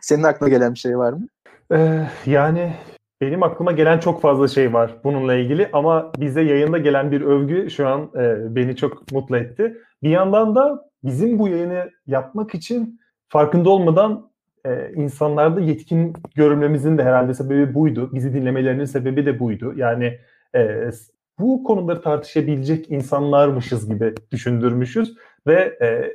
Senin 0.02 0.22
aklına 0.22 0.50
gelen 0.50 0.74
bir 0.74 0.78
şey 0.78 0.98
var 0.98 1.12
mı? 1.12 1.28
Ee, 1.72 2.08
yani 2.26 2.76
benim 3.20 3.42
aklıma 3.42 3.72
gelen 3.72 3.98
çok 3.98 4.20
fazla 4.20 4.48
şey 4.48 4.72
var 4.72 4.94
bununla 5.04 5.34
ilgili 5.34 5.68
ama 5.72 6.12
bize 6.18 6.42
yayında 6.42 6.78
gelen 6.78 7.12
bir 7.12 7.20
övgü 7.20 7.70
şu 7.70 7.88
an 7.88 8.10
e, 8.16 8.54
beni 8.56 8.76
çok 8.76 9.12
mutlu 9.12 9.36
etti. 9.36 9.76
Bir 10.02 10.10
yandan 10.10 10.54
da 10.54 10.84
bizim 11.04 11.38
bu 11.38 11.48
yayını 11.48 11.90
yapmak 12.06 12.54
için 12.54 13.00
farkında 13.28 13.70
olmadan 13.70 14.30
e, 14.66 14.92
insanlarda 14.94 15.60
yetkin 15.60 16.12
görülmemizin 16.34 16.98
de 16.98 17.04
herhalde 17.04 17.34
sebebi 17.34 17.74
buydu. 17.74 18.10
Bizi 18.14 18.34
dinlemelerinin 18.34 18.84
sebebi 18.84 19.26
de 19.26 19.40
buydu. 19.40 19.72
Yani 19.76 20.18
e, 20.54 20.90
bu 21.38 21.64
konuları 21.64 22.02
tartışabilecek 22.02 22.90
insanlarmışız 22.90 23.88
gibi 23.88 24.14
düşündürmüşüz 24.32 25.16
ve 25.46 25.78
e, 25.82 26.12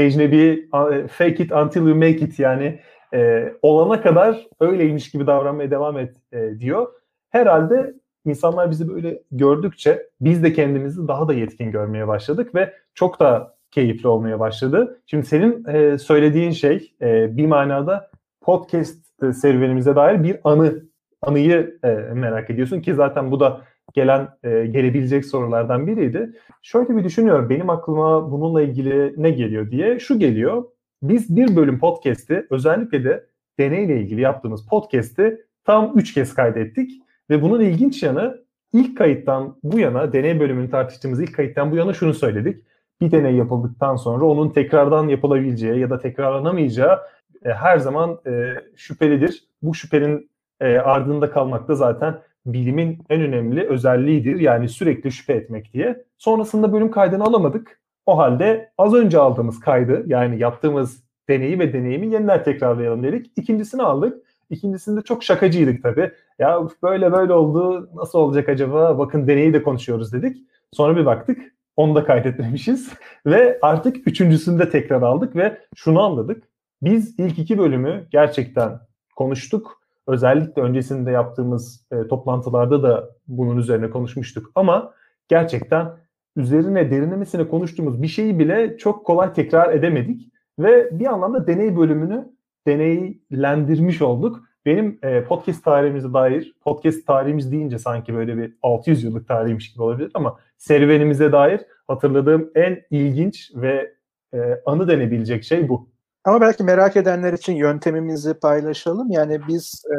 ecnebi 0.00 0.68
fake 1.08 1.44
it 1.44 1.52
until 1.52 1.80
you 1.80 1.94
make 1.94 2.10
it 2.10 2.38
yani 2.38 2.80
e, 3.14 3.52
olana 3.62 4.02
kadar 4.02 4.48
öyleymiş 4.60 5.10
gibi 5.10 5.26
davranmaya 5.26 5.70
devam 5.70 5.98
et 5.98 6.16
e, 6.32 6.60
diyor. 6.60 6.88
Herhalde 7.30 7.94
insanlar 8.24 8.70
bizi 8.70 8.88
böyle 8.88 9.22
gördükçe 9.30 10.06
biz 10.20 10.42
de 10.42 10.52
kendimizi 10.52 11.08
daha 11.08 11.28
da 11.28 11.34
yetkin 11.34 11.70
görmeye 11.70 12.08
başladık 12.08 12.54
ve 12.54 12.74
çok 12.94 13.20
da 13.20 13.56
keyifli 13.70 14.08
olmaya 14.08 14.40
başladı. 14.40 15.00
Şimdi 15.06 15.26
senin 15.26 15.64
e, 15.64 15.98
söylediğin 15.98 16.50
şey 16.50 16.92
e, 17.02 17.36
bir 17.36 17.46
manada 17.46 18.10
podcast 18.40 19.22
e, 19.22 19.32
serüvenimize 19.32 19.96
dair 19.96 20.22
bir 20.22 20.36
anı 20.44 20.82
anıyı 21.22 21.78
e, 21.84 21.88
merak 22.14 22.50
ediyorsun 22.50 22.80
ki 22.80 22.94
zaten 22.94 23.30
bu 23.30 23.40
da 23.40 23.60
gelen 23.92 24.28
e, 24.42 24.66
gelebilecek 24.66 25.24
sorulardan 25.24 25.86
biriydi. 25.86 26.32
Şöyle 26.62 26.96
bir 26.96 27.04
düşünüyorum 27.04 27.50
benim 27.50 27.70
aklıma 27.70 28.30
bununla 28.30 28.62
ilgili 28.62 29.14
ne 29.16 29.30
geliyor 29.30 29.70
diye. 29.70 29.98
Şu 29.98 30.18
geliyor. 30.18 30.64
Biz 31.02 31.36
bir 31.36 31.56
bölüm 31.56 31.78
podcast'i 31.78 32.46
özellikle 32.50 33.04
de 33.04 33.26
deneyle 33.58 34.00
ilgili 34.00 34.20
yaptığımız 34.20 34.66
podcast'i 34.66 35.46
tam 35.64 35.98
3 35.98 36.14
kez 36.14 36.34
kaydettik. 36.34 37.02
Ve 37.30 37.42
bunun 37.42 37.60
ilginç 37.60 38.02
yanı 38.02 38.44
ilk 38.72 38.98
kayıttan 38.98 39.56
bu 39.62 39.78
yana, 39.78 40.12
deney 40.12 40.40
bölümünü 40.40 40.70
tartıştığımız 40.70 41.20
ilk 41.20 41.34
kayıttan 41.34 41.70
bu 41.70 41.76
yana 41.76 41.92
şunu 41.92 42.14
söyledik. 42.14 42.64
Bir 43.00 43.10
deney 43.10 43.34
yapıldıktan 43.34 43.96
sonra 43.96 44.24
onun 44.24 44.50
tekrardan 44.50 45.08
yapılabileceği 45.08 45.80
ya 45.80 45.90
da 45.90 45.98
tekrarlanamayacağı 45.98 46.98
e, 47.44 47.48
her 47.48 47.78
zaman 47.78 48.20
e, 48.26 48.54
şüphelidir. 48.76 49.44
Bu 49.62 49.74
şüphenin 49.74 50.30
e, 50.60 50.78
ardında 50.78 51.30
kalmak 51.30 51.68
da 51.68 51.74
zaten 51.74 52.18
bilimin 52.46 52.98
en 53.10 53.20
önemli 53.20 53.68
özelliğidir. 53.68 54.40
Yani 54.40 54.68
sürekli 54.68 55.12
şüphe 55.12 55.32
etmek 55.32 55.72
diye. 55.72 56.04
Sonrasında 56.18 56.72
bölüm 56.72 56.90
kaydını 56.90 57.24
alamadık. 57.24 57.79
O 58.06 58.18
halde 58.18 58.72
az 58.78 58.94
önce 58.94 59.18
aldığımız 59.18 59.60
kaydı 59.60 60.04
yani 60.06 60.38
yaptığımız 60.38 61.04
deneyi 61.28 61.58
ve 61.58 61.72
deneyimi 61.72 62.06
yeniden 62.06 62.42
tekrarlayalım 62.42 63.02
dedik. 63.02 63.32
İkincisini 63.36 63.82
aldık. 63.82 64.26
İkincisinde 64.50 65.02
çok 65.02 65.24
şakacıydık 65.24 65.82
tabii. 65.82 66.12
Ya 66.38 66.60
böyle 66.82 67.12
böyle 67.12 67.32
oldu 67.32 67.90
nasıl 67.94 68.18
olacak 68.18 68.48
acaba 68.48 68.98
bakın 68.98 69.26
deneyi 69.26 69.52
de 69.52 69.62
konuşuyoruz 69.62 70.12
dedik. 70.12 70.36
Sonra 70.72 70.96
bir 70.96 71.06
baktık 71.06 71.38
onu 71.76 71.94
da 71.94 72.04
kaydetmemişiz 72.04 72.90
ve 73.26 73.58
artık 73.62 74.08
üçüncüsünde 74.08 74.70
tekrar 74.70 75.02
aldık 75.02 75.36
ve 75.36 75.60
şunu 75.76 76.02
anladık. 76.02 76.44
Biz 76.82 77.18
ilk 77.18 77.38
iki 77.38 77.58
bölümü 77.58 78.06
gerçekten 78.10 78.80
konuştuk. 79.16 79.80
Özellikle 80.06 80.62
öncesinde 80.62 81.10
yaptığımız 81.10 81.86
e, 81.92 82.08
toplantılarda 82.08 82.82
da 82.82 83.10
bunun 83.28 83.56
üzerine 83.56 83.90
konuşmuştuk. 83.90 84.50
Ama 84.54 84.94
gerçekten 85.28 85.90
üzerine 86.36 86.90
derinlemesine 86.90 87.48
konuştuğumuz 87.48 88.02
bir 88.02 88.08
şeyi 88.08 88.38
bile 88.38 88.76
çok 88.76 89.06
kolay 89.06 89.32
tekrar 89.32 89.74
edemedik. 89.74 90.32
Ve 90.58 90.98
bir 90.98 91.06
anlamda 91.06 91.46
deney 91.46 91.76
bölümünü 91.76 92.28
deneylendirmiş 92.66 94.02
olduk. 94.02 94.44
Benim 94.66 94.98
e, 95.02 95.24
podcast 95.24 95.64
tarihimize 95.64 96.12
dair, 96.12 96.54
podcast 96.60 97.06
tarihimiz 97.06 97.52
deyince 97.52 97.78
sanki 97.78 98.14
böyle 98.14 98.36
bir 98.36 98.54
600 98.62 99.04
yıllık 99.04 99.28
tarihmiş 99.28 99.72
gibi 99.72 99.82
olabilir 99.82 100.10
ama 100.14 100.38
serüvenimize 100.58 101.32
dair 101.32 101.60
hatırladığım 101.88 102.50
en 102.54 102.82
ilginç 102.90 103.50
ve 103.54 103.94
e, 104.34 104.38
anı 104.66 104.88
denebilecek 104.88 105.44
şey 105.44 105.68
bu. 105.68 105.88
Ama 106.24 106.40
belki 106.40 106.64
merak 106.64 106.96
edenler 106.96 107.32
için 107.32 107.54
yöntemimizi 107.54 108.34
paylaşalım. 108.34 109.10
Yani 109.10 109.40
biz 109.48 109.82
e, 109.90 109.96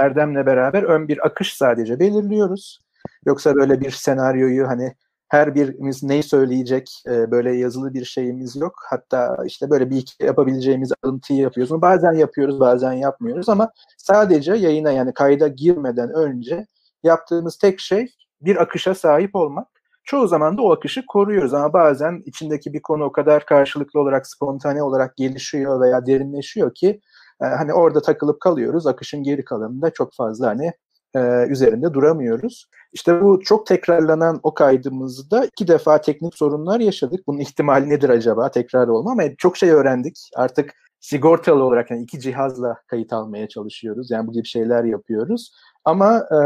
Erdem'le 0.00 0.46
beraber 0.46 0.82
ön 0.82 1.08
bir 1.08 1.26
akış 1.26 1.54
sadece 1.54 2.00
belirliyoruz. 2.00 2.80
Yoksa 3.26 3.54
böyle 3.54 3.80
bir 3.80 3.90
senaryoyu 3.90 4.68
hani 4.68 4.94
her 5.34 5.54
birimiz 5.54 6.02
neyi 6.02 6.22
söyleyecek 6.22 7.02
e, 7.06 7.30
böyle 7.30 7.56
yazılı 7.56 7.94
bir 7.94 8.04
şeyimiz 8.04 8.56
yok. 8.56 8.74
Hatta 8.90 9.36
işte 9.46 9.70
böyle 9.70 9.90
bir 9.90 9.96
iki 9.96 10.24
yapabileceğimiz 10.24 10.92
alıntıyı 11.02 11.38
yapıyoruz. 11.38 11.82
Bazen 11.82 12.12
yapıyoruz 12.12 12.60
bazen 12.60 12.92
yapmıyoruz 12.92 13.48
ama 13.48 13.70
sadece 13.98 14.54
yayına 14.54 14.92
yani 14.92 15.14
kayda 15.14 15.48
girmeden 15.48 16.10
önce 16.14 16.66
yaptığımız 17.02 17.58
tek 17.58 17.80
şey 17.80 18.06
bir 18.40 18.62
akışa 18.62 18.94
sahip 18.94 19.36
olmak. 19.36 19.68
Çoğu 20.04 20.28
zaman 20.28 20.58
da 20.58 20.62
o 20.62 20.72
akışı 20.72 21.06
koruyoruz 21.06 21.54
ama 21.54 21.72
bazen 21.72 22.22
içindeki 22.26 22.72
bir 22.72 22.82
konu 22.82 23.04
o 23.04 23.12
kadar 23.12 23.46
karşılıklı 23.46 24.00
olarak 24.00 24.26
spontane 24.26 24.82
olarak 24.82 25.16
gelişiyor 25.16 25.80
veya 25.80 26.06
derinleşiyor 26.06 26.74
ki 26.74 27.00
e, 27.42 27.44
hani 27.44 27.72
orada 27.72 28.02
takılıp 28.02 28.40
kalıyoruz. 28.40 28.86
Akışın 28.86 29.22
geri 29.22 29.44
kalanında 29.44 29.90
çok 29.90 30.14
fazla 30.14 30.46
hani 30.46 30.72
e, 31.16 31.46
üzerinde 31.48 31.94
duramıyoruz. 31.94 32.66
İşte 32.92 33.22
bu 33.22 33.40
çok 33.40 33.66
tekrarlanan 33.66 34.40
o 34.42 34.54
kaydımızda 34.54 35.44
iki 35.44 35.68
defa 35.68 36.00
teknik 36.00 36.34
sorunlar 36.34 36.80
yaşadık. 36.80 37.26
Bunun 37.26 37.38
ihtimali 37.38 37.88
nedir 37.88 38.08
acaba 38.08 38.50
tekrar 38.50 38.88
olma 38.88 39.12
ama 39.12 39.22
çok 39.38 39.56
şey 39.56 39.70
öğrendik. 39.70 40.30
Artık 40.36 40.74
sigortalı 41.00 41.64
olarak 41.64 41.90
yani 41.90 42.02
iki 42.02 42.20
cihazla 42.20 42.76
kayıt 42.86 43.12
almaya 43.12 43.48
çalışıyoruz. 43.48 44.10
Yani 44.10 44.26
bu 44.26 44.32
gibi 44.32 44.46
şeyler 44.46 44.84
yapıyoruz. 44.84 45.52
Ama 45.84 46.18
e, 46.18 46.38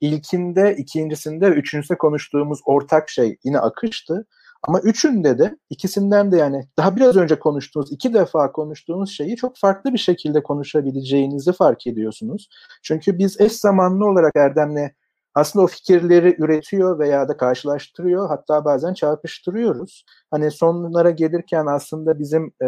ilkinde, 0.00 0.76
ikincisinde, 0.76 1.46
üçüncüsünde 1.46 1.98
konuştuğumuz 1.98 2.60
ortak 2.64 3.10
şey 3.10 3.36
yine 3.44 3.58
akıştı. 3.58 4.26
Ama 4.68 4.80
üçünde 4.80 5.38
de 5.38 5.56
ikisinden 5.70 6.32
de 6.32 6.36
yani 6.36 6.68
daha 6.76 6.96
biraz 6.96 7.16
önce 7.16 7.38
konuştuğunuz, 7.38 7.92
iki 7.92 8.14
defa 8.14 8.52
konuştuğunuz 8.52 9.10
şeyi 9.10 9.36
çok 9.36 9.56
farklı 9.56 9.92
bir 9.92 9.98
şekilde 9.98 10.42
konuşabileceğinizi 10.42 11.52
fark 11.52 11.86
ediyorsunuz. 11.86 12.48
Çünkü 12.82 13.18
biz 13.18 13.40
eş 13.40 13.52
zamanlı 13.52 14.06
olarak 14.06 14.36
Erdem'le 14.36 14.90
aslında 15.34 15.64
o 15.64 15.66
fikirleri 15.68 16.36
üretiyor 16.38 16.98
veya 16.98 17.28
da 17.28 17.36
karşılaştırıyor 17.36 18.28
hatta 18.28 18.64
bazen 18.64 18.94
çarpıştırıyoruz. 18.94 20.04
Hani 20.30 20.50
sonlara 20.50 21.10
gelirken 21.10 21.66
aslında 21.66 22.18
bizim 22.18 22.46
e, 22.62 22.66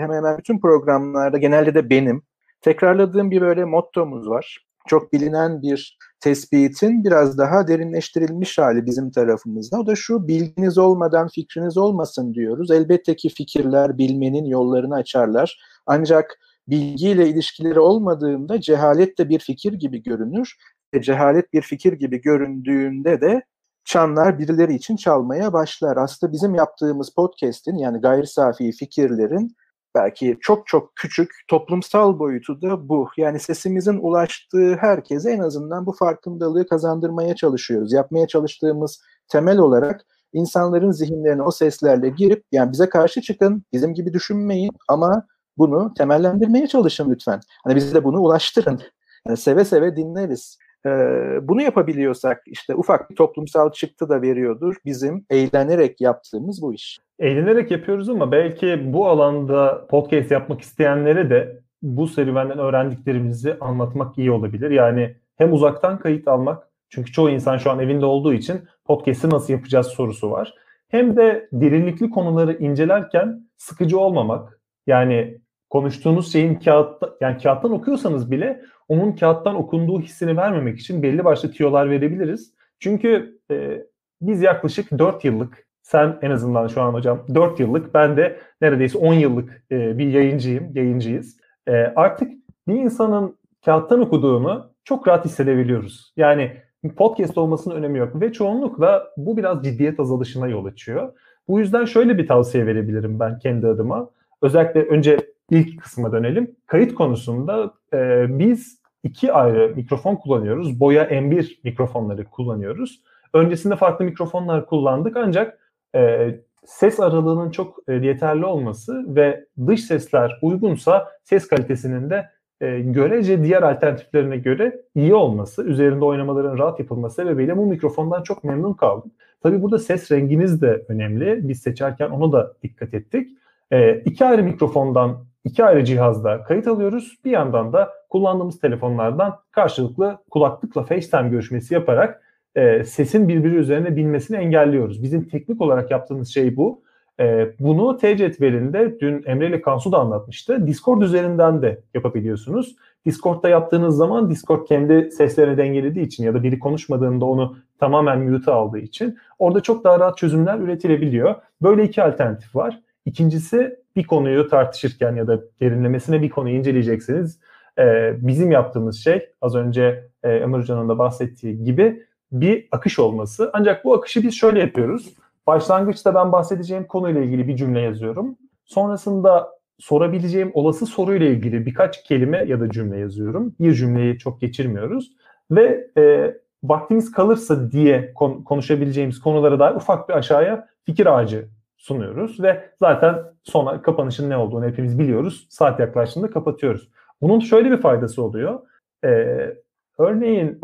hemen 0.00 0.16
hemen 0.16 0.38
bütün 0.38 0.60
programlarda 0.60 1.38
genelde 1.38 1.74
de 1.74 1.90
benim 1.90 2.22
tekrarladığım 2.60 3.30
bir 3.30 3.40
böyle 3.40 3.64
mottomuz 3.64 4.28
var. 4.28 4.69
Çok 4.88 5.12
bilinen 5.12 5.62
bir 5.62 5.98
tespitin 6.20 7.04
biraz 7.04 7.38
daha 7.38 7.68
derinleştirilmiş 7.68 8.58
hali 8.58 8.86
bizim 8.86 9.10
tarafımızda. 9.10 9.80
O 9.80 9.86
da 9.86 9.94
şu 9.96 10.28
bilginiz 10.28 10.78
olmadan 10.78 11.28
fikriniz 11.28 11.76
olmasın 11.76 12.34
diyoruz. 12.34 12.70
Elbette 12.70 13.16
ki 13.16 13.28
fikirler 13.28 13.98
bilmenin 13.98 14.44
yollarını 14.44 14.94
açarlar. 14.94 15.60
Ancak 15.86 16.38
bilgiyle 16.68 17.28
ilişkileri 17.28 17.80
olmadığında 17.80 18.60
cehalet 18.60 19.18
de 19.18 19.28
bir 19.28 19.38
fikir 19.38 19.72
gibi 19.72 20.02
görünür. 20.02 20.56
Ve 20.94 21.02
cehalet 21.02 21.52
bir 21.52 21.62
fikir 21.62 21.92
gibi 21.92 22.20
göründüğünde 22.20 23.20
de 23.20 23.42
çanlar 23.84 24.38
birileri 24.38 24.74
için 24.74 24.96
çalmaya 24.96 25.52
başlar. 25.52 25.96
Aslında 25.96 26.32
bizim 26.32 26.54
yaptığımız 26.54 27.14
podcast'in 27.14 27.76
yani 27.76 28.00
gayri 28.00 28.26
safi 28.26 28.72
fikirlerin 28.72 29.56
belki 29.94 30.38
çok 30.40 30.66
çok 30.66 30.96
küçük 30.96 31.30
toplumsal 31.48 32.18
boyutu 32.18 32.62
da 32.62 32.88
bu. 32.88 33.08
Yani 33.16 33.40
sesimizin 33.40 33.98
ulaştığı 33.98 34.76
herkese 34.76 35.30
en 35.30 35.38
azından 35.38 35.86
bu 35.86 35.92
farkındalığı 35.92 36.66
kazandırmaya 36.66 37.34
çalışıyoruz. 37.34 37.92
Yapmaya 37.92 38.26
çalıştığımız 38.26 39.00
temel 39.28 39.58
olarak 39.58 40.00
insanların 40.32 40.90
zihinlerine 40.90 41.42
o 41.42 41.50
seslerle 41.50 42.08
girip 42.08 42.44
yani 42.52 42.72
bize 42.72 42.88
karşı 42.88 43.20
çıkın, 43.20 43.64
bizim 43.72 43.94
gibi 43.94 44.12
düşünmeyin 44.12 44.70
ama 44.88 45.26
bunu 45.58 45.94
temellendirmeye 45.98 46.66
çalışın 46.66 47.10
lütfen. 47.10 47.40
Hani 47.64 47.76
bize 47.76 47.94
de 47.94 48.04
bunu 48.04 48.20
ulaştırın. 48.20 48.80
Yani 49.26 49.36
seve 49.36 49.64
seve 49.64 49.96
dinleriz. 49.96 50.58
Ee, 50.86 51.38
bunu 51.42 51.62
yapabiliyorsak 51.62 52.42
işte 52.46 52.74
ufak 52.74 53.10
bir 53.10 53.16
toplumsal 53.16 53.72
çıktı 53.72 54.08
da 54.08 54.22
veriyordur 54.22 54.76
bizim 54.84 55.24
eğlenerek 55.30 56.00
yaptığımız 56.00 56.62
bu 56.62 56.74
iş. 56.74 56.98
Eğlenerek 57.18 57.70
yapıyoruz 57.70 58.08
ama 58.08 58.32
belki 58.32 58.92
bu 58.92 59.08
alanda 59.08 59.86
podcast 59.86 60.30
yapmak 60.30 60.60
isteyenlere 60.60 61.30
de 61.30 61.60
bu 61.82 62.06
serüvenden 62.06 62.58
öğrendiklerimizi 62.58 63.56
anlatmak 63.60 64.18
iyi 64.18 64.30
olabilir. 64.30 64.70
Yani 64.70 65.16
hem 65.36 65.52
uzaktan 65.52 65.98
kayıt 65.98 66.28
almak 66.28 66.68
çünkü 66.88 67.12
çoğu 67.12 67.30
insan 67.30 67.56
şu 67.56 67.70
an 67.70 67.78
evinde 67.78 68.06
olduğu 68.06 68.32
için 68.32 68.60
podcast'i 68.84 69.30
nasıl 69.30 69.52
yapacağız 69.52 69.86
sorusu 69.86 70.30
var. 70.30 70.54
Hem 70.88 71.16
de 71.16 71.48
derinlikli 71.52 72.10
konuları 72.10 72.52
incelerken 72.52 73.48
sıkıcı 73.56 73.98
olmamak. 73.98 74.60
Yani 74.86 75.40
konuştuğunuz 75.70 76.32
şeyin 76.32 76.54
kağıtta 76.54 77.10
yani 77.20 77.38
kağıttan 77.42 77.72
okuyorsanız 77.72 78.30
bile 78.30 78.62
onun 78.88 79.12
kağıttan 79.12 79.54
okunduğu 79.54 80.00
hissini 80.00 80.36
vermemek 80.36 80.78
için 80.78 81.02
belli 81.02 81.24
başlı 81.24 81.52
tiyolar 81.52 81.90
verebiliriz. 81.90 82.54
Çünkü 82.78 83.38
e, 83.50 83.86
biz 84.20 84.42
yaklaşık 84.42 84.98
4 84.98 85.24
yıllık 85.24 85.66
sen 85.82 86.18
en 86.22 86.30
azından 86.30 86.66
şu 86.66 86.82
an 86.82 86.94
hocam 86.94 87.24
4 87.34 87.60
yıllık 87.60 87.94
ben 87.94 88.16
de 88.16 88.38
neredeyse 88.60 88.98
10 88.98 89.14
yıllık 89.14 89.64
e, 89.70 89.98
bir 89.98 90.06
yayıncıyım, 90.06 90.70
yayıncıyız. 90.74 91.36
E, 91.68 91.72
artık 91.72 92.32
bir 92.68 92.74
insanın 92.74 93.36
kağıttan 93.64 94.00
okuduğunu 94.00 94.70
çok 94.84 95.08
rahat 95.08 95.24
hissedebiliyoruz. 95.24 96.12
Yani 96.16 96.52
podcast 96.96 97.38
olmasının 97.38 97.74
önemi 97.74 97.98
yok 97.98 98.20
ve 98.20 98.32
çoğunlukla 98.32 99.06
bu 99.16 99.36
biraz 99.36 99.64
ciddiyet 99.64 100.00
azalışına 100.00 100.48
yol 100.48 100.64
açıyor. 100.64 101.12
Bu 101.48 101.60
yüzden 101.60 101.84
şöyle 101.84 102.18
bir 102.18 102.26
tavsiye 102.26 102.66
verebilirim 102.66 103.20
ben 103.20 103.38
kendi 103.38 103.66
adıma. 103.66 104.10
Özellikle 104.42 104.82
önce 104.82 105.29
ilk 105.50 105.80
kısma 105.80 106.12
dönelim. 106.12 106.56
Kayıt 106.66 106.94
konusunda 106.94 107.74
e, 107.92 108.26
biz 108.38 108.80
iki 109.02 109.32
ayrı 109.32 109.72
mikrofon 109.76 110.16
kullanıyoruz. 110.16 110.80
Boya 110.80 111.04
M1 111.04 111.58
mikrofonları 111.64 112.24
kullanıyoruz. 112.24 113.00
Öncesinde 113.34 113.76
farklı 113.76 114.04
mikrofonlar 114.04 114.66
kullandık 114.66 115.16
ancak 115.16 115.58
e, 115.94 116.34
ses 116.64 117.00
aralığının 117.00 117.50
çok 117.50 117.78
e, 117.88 117.92
yeterli 117.92 118.44
olması 118.44 119.16
ve 119.16 119.44
dış 119.66 119.84
sesler 119.84 120.38
uygunsa 120.42 121.08
ses 121.24 121.48
kalitesinin 121.48 122.10
de 122.10 122.30
e, 122.60 122.80
görece 122.80 123.44
diğer 123.44 123.62
alternatiflerine 123.62 124.36
göre 124.36 124.82
iyi 124.94 125.14
olması, 125.14 125.64
üzerinde 125.64 126.04
oynamaların 126.04 126.58
rahat 126.58 126.80
yapılması 126.80 127.16
sebebiyle 127.16 127.56
bu 127.56 127.66
mikrofondan 127.66 128.22
çok 128.22 128.44
memnun 128.44 128.72
kaldım. 128.72 129.10
Tabii 129.42 129.62
burada 129.62 129.78
ses 129.78 130.12
renginiz 130.12 130.62
de 130.62 130.84
önemli. 130.88 131.48
Biz 131.48 131.60
seçerken 131.60 132.10
ona 132.10 132.32
da 132.32 132.52
dikkat 132.62 132.94
ettik. 132.94 133.28
E, 133.70 133.94
iki 133.94 134.24
ayrı 134.24 134.42
mikrofondan 134.42 135.24
iki 135.44 135.64
ayrı 135.64 135.84
cihazda 135.84 136.42
kayıt 136.42 136.66
alıyoruz. 136.66 137.18
Bir 137.24 137.30
yandan 137.30 137.72
da 137.72 137.90
kullandığımız 138.08 138.60
telefonlardan 138.60 139.38
karşılıklı 139.50 140.18
kulaklıkla 140.30 140.82
FaceTime 140.82 141.28
görüşmesi 141.28 141.74
yaparak 141.74 142.22
e, 142.54 142.84
sesin 142.84 143.28
birbiri 143.28 143.54
üzerine 143.54 143.96
binmesini 143.96 144.36
engelliyoruz. 144.36 145.02
Bizim 145.02 145.28
teknik 145.28 145.60
olarak 145.60 145.90
yaptığımız 145.90 146.28
şey 146.28 146.56
bu. 146.56 146.82
E, 147.20 147.52
bunu 147.60 147.96
T 147.96 148.16
cetvelinde 148.16 149.00
dün 149.00 149.22
Emre 149.26 149.48
ile 149.48 149.60
Kansu 149.60 149.92
da 149.92 149.98
anlatmıştı. 149.98 150.66
Discord 150.66 151.02
üzerinden 151.02 151.62
de 151.62 151.80
yapabiliyorsunuz. 151.94 152.76
Discord'da 153.06 153.48
yaptığınız 153.48 153.96
zaman 153.96 154.30
Discord 154.30 154.66
kendi 154.66 155.10
seslerini 155.10 155.56
dengelediği 155.56 156.06
için 156.06 156.24
ya 156.24 156.34
da 156.34 156.42
biri 156.42 156.58
konuşmadığında 156.58 157.24
onu 157.24 157.56
tamamen 157.78 158.20
mute 158.20 158.50
aldığı 158.50 158.78
için 158.78 159.18
orada 159.38 159.60
çok 159.60 159.84
daha 159.84 160.00
rahat 160.00 160.18
çözümler 160.18 160.58
üretilebiliyor. 160.58 161.34
Böyle 161.62 161.84
iki 161.84 162.02
alternatif 162.02 162.56
var. 162.56 162.80
İkincisi 163.06 163.79
bir 163.96 164.06
konuyu 164.06 164.48
tartışırken 164.48 165.16
ya 165.16 165.26
da 165.26 165.40
derinlemesine 165.60 166.22
bir 166.22 166.30
konuyu 166.30 166.56
inceleyeceksiniz. 166.56 167.40
Ee, 167.78 168.14
bizim 168.20 168.50
yaptığımız 168.50 169.04
şey 169.04 169.28
az 169.40 169.54
önce 169.54 170.08
e, 170.22 170.28
Ömer 170.28 170.58
Hoca'nın 170.58 170.88
da 170.88 170.98
bahsettiği 170.98 171.64
gibi 171.64 172.02
bir 172.32 172.68
akış 172.72 172.98
olması. 172.98 173.50
Ancak 173.52 173.84
bu 173.84 173.94
akışı 173.94 174.22
biz 174.22 174.34
şöyle 174.34 174.60
yapıyoruz. 174.60 175.14
Başlangıçta 175.46 176.14
ben 176.14 176.32
bahsedeceğim 176.32 176.86
konuyla 176.86 177.20
ilgili 177.20 177.48
bir 177.48 177.56
cümle 177.56 177.80
yazıyorum. 177.80 178.36
Sonrasında 178.64 179.48
sorabileceğim 179.78 180.50
olası 180.54 180.86
soruyla 180.86 181.26
ilgili 181.26 181.66
birkaç 181.66 182.04
kelime 182.04 182.44
ya 182.46 182.60
da 182.60 182.70
cümle 182.70 182.98
yazıyorum. 182.98 183.54
Bir 183.60 183.74
cümleyi 183.74 184.18
çok 184.18 184.40
geçirmiyoruz. 184.40 185.12
Ve 185.50 185.86
e, 185.98 186.34
vaktimiz 186.64 187.12
kalırsa 187.12 187.70
diye 187.72 188.12
kon- 188.14 188.42
konuşabileceğimiz 188.42 189.20
konulara 189.20 189.58
dair 189.58 189.74
ufak 189.74 190.08
bir 190.08 190.14
aşağıya 190.14 190.68
fikir 190.86 191.06
ağacı 191.06 191.48
sunuyoruz 191.76 192.40
ve 192.40 192.70
zaten 192.80 193.14
sonra 193.42 193.82
kapanışın 193.82 194.30
ne 194.30 194.36
olduğunu 194.36 194.66
hepimiz 194.66 194.98
biliyoruz. 194.98 195.46
Saat 195.50 195.80
yaklaştığında 195.80 196.30
kapatıyoruz. 196.30 196.88
Bunun 197.20 197.40
şöyle 197.40 197.70
bir 197.70 197.76
faydası 197.76 198.22
oluyor. 198.22 198.60
Ee, 199.04 199.56
örneğin 199.98 200.60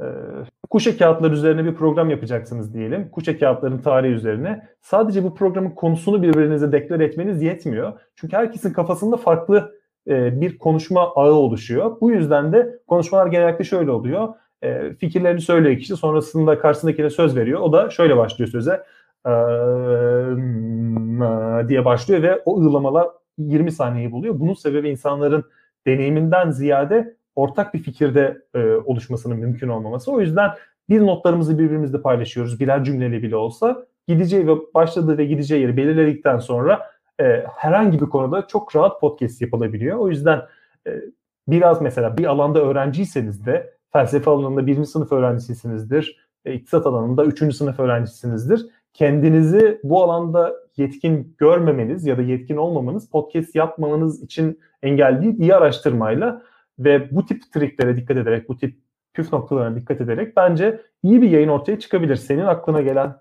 e, 0.00 0.06
kuşe 0.70 0.96
kağıtları 0.96 1.34
üzerine 1.34 1.64
bir 1.64 1.74
program 1.74 2.10
yapacaksınız 2.10 2.74
diyelim. 2.74 3.10
Kuşe 3.10 3.38
kağıtların 3.38 3.78
tarihi 3.78 4.12
üzerine. 4.12 4.68
Sadece 4.80 5.24
bu 5.24 5.34
programın 5.34 5.70
konusunu 5.70 6.22
birbirinize 6.22 6.72
deklar 6.72 7.00
etmeniz 7.00 7.42
yetmiyor. 7.42 7.92
Çünkü 8.16 8.36
herkesin 8.36 8.72
kafasında 8.72 9.16
farklı 9.16 9.78
e, 10.08 10.40
bir 10.40 10.58
konuşma 10.58 11.00
ağı 11.14 11.32
oluşuyor. 11.32 11.96
Bu 12.00 12.10
yüzden 12.10 12.52
de 12.52 12.78
konuşmalar 12.86 13.26
genellikle 13.26 13.64
şöyle 13.64 13.90
oluyor. 13.90 14.34
E, 14.62 14.94
fikirlerini 14.94 15.40
söylüyor 15.40 15.78
kişi 15.78 15.96
sonrasında 15.96 16.58
karşısındakine 16.58 17.10
söz 17.10 17.36
veriyor. 17.36 17.60
O 17.60 17.72
da 17.72 17.90
şöyle 17.90 18.16
başlıyor 18.16 18.50
söze. 18.50 18.82
Diye 21.68 21.84
başlıyor 21.84 22.22
ve 22.22 22.42
o 22.44 22.60
ığlamalar 22.60 23.08
20 23.38 23.72
saniyeyi 23.72 24.12
buluyor. 24.12 24.40
Bunun 24.40 24.54
sebebi 24.54 24.88
insanların 24.88 25.44
deneyiminden 25.86 26.50
ziyade 26.50 27.16
ortak 27.36 27.74
bir 27.74 27.78
fikirde 27.78 28.42
e, 28.54 28.58
oluşmasının 28.74 29.38
mümkün 29.38 29.68
olmaması. 29.68 30.12
O 30.12 30.20
yüzden 30.20 30.50
bir 30.88 31.00
notlarımızı 31.00 31.58
birbirimizle 31.58 32.02
paylaşıyoruz. 32.02 32.60
Birer 32.60 32.84
cümleli 32.84 33.22
bile 33.22 33.36
olsa 33.36 33.86
gideceği 34.08 34.46
ve 34.46 34.52
başladığı 34.74 35.18
ve 35.18 35.24
gideceği 35.24 35.62
yeri 35.62 35.76
belirledikten 35.76 36.38
sonra 36.38 36.90
e, 37.20 37.44
herhangi 37.56 38.00
bir 38.00 38.06
konuda 38.06 38.46
çok 38.46 38.76
rahat 38.76 39.00
podcast 39.00 39.40
yapılabiliyor. 39.40 39.98
O 39.98 40.08
yüzden 40.08 40.42
e, 40.86 40.90
biraz 41.48 41.82
mesela 41.82 42.16
bir 42.16 42.24
alanda 42.24 42.60
öğrenciyseniz 42.60 43.46
de 43.46 43.74
felsefe 43.92 44.30
alanında 44.30 44.66
birinci 44.66 44.88
sınıf 44.88 45.12
öğrencisisinizdir, 45.12 46.28
e, 46.44 46.54
iktisat 46.54 46.86
alanında 46.86 47.24
üçüncü 47.24 47.56
sınıf 47.56 47.80
öğrencisinizdir. 47.80 48.66
Kendinizi 48.98 49.80
bu 49.84 50.02
alanda 50.02 50.54
yetkin 50.76 51.34
görmemeniz 51.38 52.06
ya 52.06 52.18
da 52.18 52.22
yetkin 52.22 52.56
olmamanız 52.56 53.10
podcast 53.10 53.54
yapmanız 53.54 54.22
için 54.22 54.60
engel 54.82 55.22
değil, 55.22 55.38
iyi 55.38 55.54
araştırmayla 55.54 56.42
ve 56.78 57.16
bu 57.16 57.26
tip 57.26 57.52
triklere 57.52 57.96
dikkat 57.96 58.16
ederek, 58.16 58.48
bu 58.48 58.56
tip 58.56 58.78
püf 59.14 59.32
noktalarına 59.32 59.76
dikkat 59.76 60.00
ederek 60.00 60.36
bence 60.36 60.80
iyi 61.02 61.22
bir 61.22 61.30
yayın 61.30 61.48
ortaya 61.48 61.78
çıkabilir. 61.78 62.16
Senin 62.16 62.44
aklına 62.44 62.80
gelen 62.80 63.14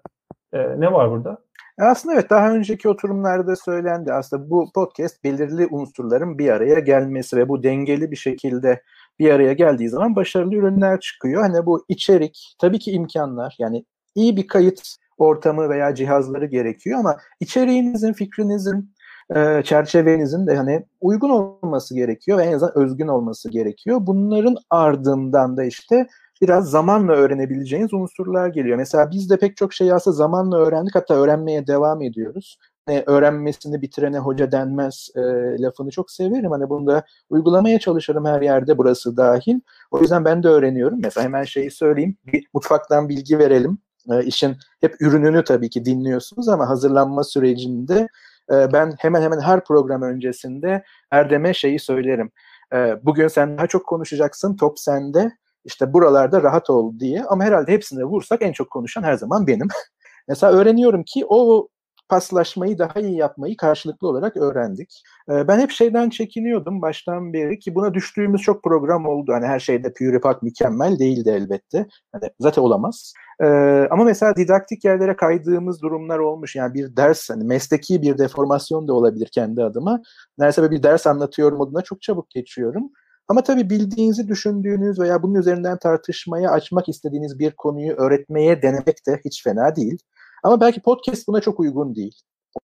e, 0.53 0.79
ne 0.79 0.93
var 0.93 1.11
burada? 1.11 1.37
Aslında 1.79 2.15
evet 2.15 2.29
daha 2.29 2.51
önceki 2.51 2.89
oturumlarda 2.89 3.55
söylendi. 3.55 4.13
Aslında 4.13 4.49
bu 4.49 4.71
podcast 4.75 5.23
belirli 5.23 5.67
unsurların 5.71 6.37
bir 6.37 6.49
araya 6.49 6.79
gelmesi 6.79 7.37
ve 7.37 7.49
bu 7.49 7.63
dengeli 7.63 8.11
bir 8.11 8.15
şekilde 8.15 8.81
bir 9.19 9.31
araya 9.31 9.53
geldiği 9.53 9.89
zaman 9.89 10.15
başarılı 10.15 10.55
ürünler 10.55 10.99
çıkıyor. 10.99 11.41
Hani 11.41 11.65
bu 11.65 11.85
içerik, 11.87 12.55
tabii 12.61 12.79
ki 12.79 12.91
imkanlar 12.91 13.55
yani 13.59 13.85
iyi 14.15 14.37
bir 14.37 14.47
kayıt 14.47 14.81
ortamı 15.17 15.69
veya 15.69 15.95
cihazları 15.95 16.45
gerekiyor 16.45 16.99
ama 16.99 17.17
içeriğinizin, 17.39 18.13
fikrinizin, 18.13 18.93
e, 19.35 19.63
çerçevenizin 19.63 20.47
de 20.47 20.55
hani 20.55 20.85
uygun 21.01 21.29
olması 21.29 21.95
gerekiyor 21.95 22.37
ve 22.37 22.43
en 22.43 22.53
azından 22.53 22.77
özgün 22.77 23.07
olması 23.07 23.49
gerekiyor. 23.49 23.97
Bunların 24.01 24.55
ardından 24.69 25.57
da 25.57 25.63
işte 25.63 26.07
biraz 26.41 26.69
zamanla 26.69 27.13
öğrenebileceğiniz 27.13 27.93
unsurlar 27.93 28.47
geliyor. 28.47 28.77
Mesela 28.77 29.11
biz 29.11 29.29
de 29.29 29.37
pek 29.37 29.57
çok 29.57 29.73
şey 29.73 29.91
aslında 29.91 30.15
zamanla 30.15 30.57
öğrendik 30.57 30.95
hatta 30.95 31.13
öğrenmeye 31.13 31.67
devam 31.67 32.01
ediyoruz. 32.01 32.57
Hani 32.85 33.03
öğrenmesini 33.05 33.81
bitirene 33.81 34.19
hoca 34.19 34.51
denmez 34.51 35.09
e, 35.15 35.21
lafını 35.61 35.89
çok 35.91 36.11
severim. 36.11 36.51
Hani 36.51 36.69
bunu 36.69 36.87
da 36.87 37.03
uygulamaya 37.29 37.79
çalışırım 37.79 38.25
her 38.25 38.41
yerde 38.41 38.77
burası 38.77 39.17
dahil. 39.17 39.59
O 39.91 39.99
yüzden 39.99 40.25
ben 40.25 40.43
de 40.43 40.47
öğreniyorum. 40.47 40.99
Mesela 41.03 41.23
hemen 41.23 41.43
şeyi 41.43 41.71
söyleyeyim. 41.71 42.17
Bir 42.25 42.47
mutfaktan 42.53 43.09
bilgi 43.09 43.39
verelim. 43.39 43.77
E, 44.11 44.23
işin 44.23 44.57
hep 44.81 44.95
ürününü 45.01 45.43
tabii 45.43 45.69
ki 45.69 45.85
dinliyorsunuz 45.85 46.49
ama 46.49 46.69
hazırlanma 46.69 47.23
sürecinde 47.23 48.07
e, 48.51 48.73
ben 48.73 48.95
hemen 48.99 49.21
hemen 49.21 49.39
her 49.39 49.63
program 49.63 50.01
öncesinde 50.01 50.83
Erdem'e 51.11 51.53
şeyi 51.53 51.79
söylerim. 51.79 52.31
E, 52.73 52.95
bugün 53.03 53.27
sen 53.27 53.57
daha 53.57 53.67
çok 53.67 53.85
konuşacaksın, 53.85 54.55
top 54.55 54.79
sende 54.79 55.31
işte 55.65 55.93
buralarda 55.93 56.43
rahat 56.43 56.69
ol 56.69 56.99
diye 56.99 57.23
ama 57.23 57.43
herhalde 57.43 57.71
hepsine 57.71 58.03
vursak 58.03 58.41
en 58.41 58.51
çok 58.51 58.69
konuşan 58.69 59.03
her 59.03 59.13
zaman 59.13 59.47
benim. 59.47 59.67
Mesela 60.27 60.53
öğreniyorum 60.53 61.03
ki 61.03 61.25
o 61.29 61.67
paslaşmayı 62.09 62.79
daha 62.79 62.99
iyi 62.99 63.17
yapmayı 63.17 63.57
karşılıklı 63.57 64.07
olarak 64.07 64.37
öğrendik. 64.37 65.03
Ee, 65.29 65.47
ben 65.47 65.59
hep 65.59 65.71
şeyden 65.71 66.09
çekiniyordum 66.09 66.81
baştan 66.81 67.33
beri 67.33 67.59
ki 67.59 67.75
buna 67.75 67.93
düştüğümüz 67.93 68.41
çok 68.41 68.63
program 68.63 69.05
oldu. 69.05 69.33
Hani 69.33 69.45
her 69.45 69.59
şeyde 69.59 69.93
Puripak 69.93 70.43
mükemmel 70.43 70.99
değildi 70.99 71.29
elbette. 71.29 71.87
Hani 72.11 72.29
zaten 72.39 72.61
olamaz. 72.61 73.13
Ee, 73.41 73.45
ama 73.91 74.03
mesela 74.03 74.35
didaktik 74.35 74.85
yerlere 74.85 75.15
kaydığımız 75.15 75.81
durumlar 75.81 76.19
olmuş. 76.19 76.55
Yani 76.55 76.73
bir 76.73 76.95
ders, 76.97 77.29
hani 77.29 77.43
mesleki 77.43 78.01
bir 78.01 78.17
deformasyon 78.17 78.87
da 78.87 78.93
olabilir 78.93 79.29
kendi 79.33 79.63
adıma. 79.63 80.01
Neredeyse 80.37 80.71
bir 80.71 80.83
ders 80.83 81.07
anlatıyorum 81.07 81.61
adına 81.61 81.81
çok 81.81 82.01
çabuk 82.01 82.29
geçiyorum. 82.29 82.91
Ama 83.27 83.43
tabii 83.43 83.69
bildiğinizi 83.69 84.27
düşündüğünüz 84.27 84.99
veya 84.99 85.23
bunun 85.23 85.35
üzerinden 85.35 85.79
tartışmaya 85.79 86.51
açmak 86.51 86.89
istediğiniz 86.89 87.39
bir 87.39 87.51
konuyu 87.51 87.93
öğretmeye 87.93 88.61
denemek 88.61 89.07
de 89.07 89.21
hiç 89.25 89.43
fena 89.43 89.75
değil. 89.75 89.97
Ama 90.47 90.61
belki 90.61 90.81
podcast 90.81 91.27
buna 91.27 91.41
çok 91.41 91.59
uygun 91.59 91.95
değil. 91.95 92.15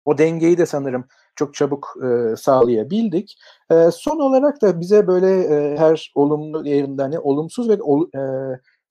O 0.06 0.18
dengeyi 0.18 0.58
de 0.58 0.66
sanırım 0.66 1.06
çok 1.36 1.54
çabuk 1.54 1.98
e, 2.04 2.36
sağlayabildik. 2.36 3.36
E, 3.72 3.92
son 3.92 4.20
olarak 4.20 4.62
da 4.62 4.80
bize 4.80 5.08
böyle 5.08 5.44
e, 5.44 5.78
her 5.78 6.12
olumlu 6.16 6.68
yerinden 6.68 7.04
hani 7.04 7.20
olumsuz 7.20 7.70
ve 7.70 7.82
ol, 7.82 8.08
e, 8.16 8.22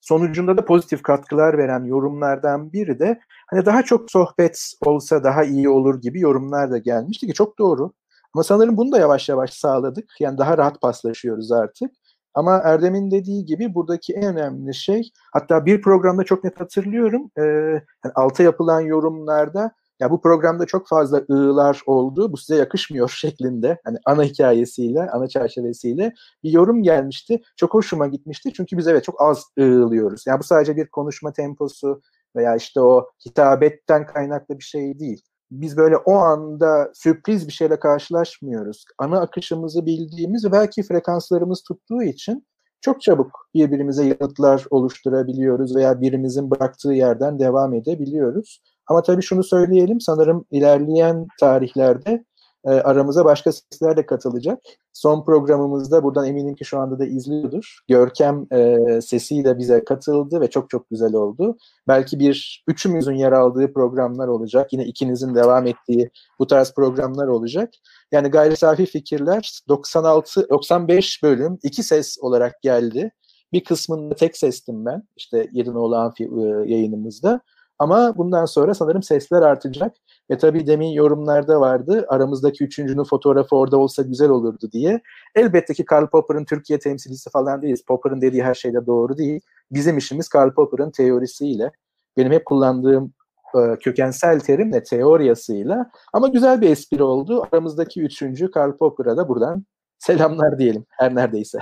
sonucunda 0.01 0.57
da 0.57 0.65
pozitif 0.65 1.03
katkılar 1.03 1.57
veren 1.57 1.83
yorumlardan 1.85 2.73
biri 2.73 2.99
de 2.99 3.19
hani 3.47 3.65
daha 3.65 3.83
çok 3.83 4.11
sohbet 4.11 4.73
olsa 4.85 5.23
daha 5.23 5.43
iyi 5.43 5.69
olur 5.69 6.01
gibi 6.01 6.19
yorumlar 6.19 6.71
da 6.71 6.77
gelmişti 6.77 7.27
ki 7.27 7.33
çok 7.33 7.59
doğru. 7.59 7.93
Ama 8.33 8.43
sanırım 8.43 8.77
bunu 8.77 8.91
da 8.91 8.99
yavaş 8.99 9.29
yavaş 9.29 9.53
sağladık. 9.53 10.09
Yani 10.19 10.37
daha 10.37 10.57
rahat 10.57 10.81
paslaşıyoruz 10.81 11.51
artık. 11.51 11.91
Ama 12.33 12.57
Erdem'in 12.57 13.11
dediği 13.11 13.45
gibi 13.45 13.75
buradaki 13.75 14.13
en 14.13 14.23
önemli 14.23 14.73
şey 14.75 15.11
hatta 15.33 15.65
bir 15.65 15.81
programda 15.81 16.23
çok 16.23 16.43
net 16.43 16.59
hatırlıyorum 16.59 17.31
e, 17.37 17.41
yani 17.41 18.13
alta 18.15 18.43
yapılan 18.43 18.81
yorumlarda 18.81 19.71
ya 19.99 20.11
bu 20.11 20.21
programda 20.21 20.65
çok 20.65 20.87
fazla 20.87 21.23
ığlar 21.31 21.81
oldu 21.85 22.31
bu 22.31 22.37
size 22.37 22.55
yakışmıyor 22.55 23.09
şeklinde 23.15 23.79
hani 23.83 23.97
ana 24.05 24.23
hikayesiyle 24.23 25.09
ana 25.11 25.27
çerçevesiyle 25.27 26.13
bir 26.43 26.51
yorum 26.51 26.83
gelmişti. 26.83 27.41
Çok 27.57 27.73
hoşuma 27.73 28.07
gitmişti 28.07 28.53
çünkü 28.53 28.77
biz 28.77 28.87
evet 28.87 29.03
çok 29.03 29.21
az 29.21 29.43
ığılıyoruz. 29.59 30.23
Yani 30.27 30.39
bu 30.39 30.43
sadece 30.43 30.75
bir 30.75 30.87
konuşma 30.87 31.33
temposu 31.33 32.01
veya 32.35 32.55
işte 32.55 32.81
o 32.81 33.09
hitabetten 33.25 34.05
kaynaklı 34.05 34.59
bir 34.59 34.63
şey 34.63 34.99
değil 34.99 35.28
biz 35.51 35.77
böyle 35.77 35.97
o 35.97 36.13
anda 36.13 36.91
sürpriz 36.93 37.47
bir 37.47 37.53
şeyle 37.53 37.79
karşılaşmıyoruz. 37.79 38.85
Ana 38.97 39.21
akışımızı 39.21 39.85
bildiğimiz 39.85 40.45
ve 40.45 40.51
belki 40.51 40.83
frekanslarımız 40.83 41.63
tuttuğu 41.63 42.03
için 42.03 42.47
çok 42.81 43.01
çabuk 43.01 43.49
birbirimize 43.53 44.05
yanıtlar 44.05 44.65
oluşturabiliyoruz 44.69 45.75
veya 45.75 46.01
birimizin 46.01 46.51
bıraktığı 46.51 46.93
yerden 46.93 47.39
devam 47.39 47.73
edebiliyoruz. 47.73 48.61
Ama 48.87 49.01
tabii 49.01 49.21
şunu 49.21 49.43
söyleyelim 49.43 50.01
sanırım 50.01 50.45
ilerleyen 50.51 51.27
tarihlerde 51.39 52.25
e, 52.65 52.69
aramıza 52.69 53.25
başka 53.25 53.51
sesler 53.51 53.97
de 53.97 54.05
katılacak. 54.05 54.59
Son 54.93 55.25
programımızda 55.25 56.03
buradan 56.03 56.25
eminim 56.25 56.55
ki 56.55 56.65
şu 56.65 56.79
anda 56.79 56.99
da 56.99 57.05
izliyordur. 57.05 57.79
Görkem 57.87 58.47
e, 58.51 58.77
sesiyle 59.01 59.57
bize 59.57 59.83
katıldı 59.83 60.41
ve 60.41 60.49
çok 60.49 60.69
çok 60.69 60.89
güzel 60.89 61.13
oldu. 61.13 61.57
Belki 61.87 62.19
bir 62.19 62.63
üçümüzün 62.67 63.15
yer 63.15 63.31
aldığı 63.31 63.73
programlar 63.73 64.27
olacak. 64.27 64.73
Yine 64.73 64.85
ikinizin 64.85 65.35
devam 65.35 65.67
ettiği 65.67 66.09
bu 66.39 66.47
tarz 66.47 66.73
programlar 66.73 67.27
olacak. 67.27 67.73
Yani 68.11 68.27
gayri 68.27 68.55
safi 68.55 68.85
fikirler 68.85 69.59
96 69.67 70.49
95 70.49 71.23
bölüm 71.23 71.59
iki 71.63 71.83
ses 71.83 72.17
olarak 72.21 72.61
geldi. 72.61 73.11
Bir 73.53 73.63
kısmında 73.63 74.15
tek 74.15 74.37
sestim 74.37 74.85
ben. 74.85 75.03
İşte 75.17 75.47
Yedinoğlu 75.51 75.95
Amfi 75.95 76.23
e, 76.23 76.41
yayınımızda. 76.73 77.41
Ama 77.79 78.17
bundan 78.17 78.45
sonra 78.45 78.73
sanırım 78.73 79.03
sesler 79.03 79.41
artacak. 79.41 79.95
E 80.29 80.37
tabii 80.37 80.67
demin 80.67 80.87
yorumlarda 80.87 81.61
vardı. 81.61 82.05
Aramızdaki 82.09 82.63
üçüncünün 82.63 83.03
fotoğrafı 83.03 83.55
orada 83.55 83.77
olsa 83.77 84.03
güzel 84.03 84.29
olurdu 84.29 84.69
diye. 84.71 85.01
Elbette 85.35 85.73
ki 85.73 85.85
Karl 85.85 86.07
Popper'ın 86.07 86.45
Türkiye 86.45 86.79
temsilcisi 86.79 87.29
falan 87.29 87.61
değiliz. 87.61 87.83
Popper'ın 87.87 88.21
dediği 88.21 88.43
her 88.43 88.53
şeyde 88.53 88.85
doğru 88.85 89.17
değil. 89.17 89.41
Bizim 89.71 89.97
işimiz 89.97 90.29
Karl 90.29 90.53
Popper'ın 90.53 90.91
teorisiyle. 90.91 91.71
Benim 92.17 92.31
hep 92.31 92.45
kullandığım 92.45 93.13
e, 93.55 93.75
kökensel 93.79 94.39
terimle 94.39 94.83
teoriyasıyla. 94.83 95.91
Ama 96.13 96.27
güzel 96.27 96.61
bir 96.61 96.69
espri 96.69 97.03
oldu. 97.03 97.47
Aramızdaki 97.51 98.01
üçüncü 98.01 98.51
Karl 98.51 98.77
Popper'a 98.77 99.17
da 99.17 99.29
buradan 99.29 99.65
selamlar 99.99 100.59
diyelim 100.59 100.85
her 100.89 101.15
neredeyse. 101.15 101.59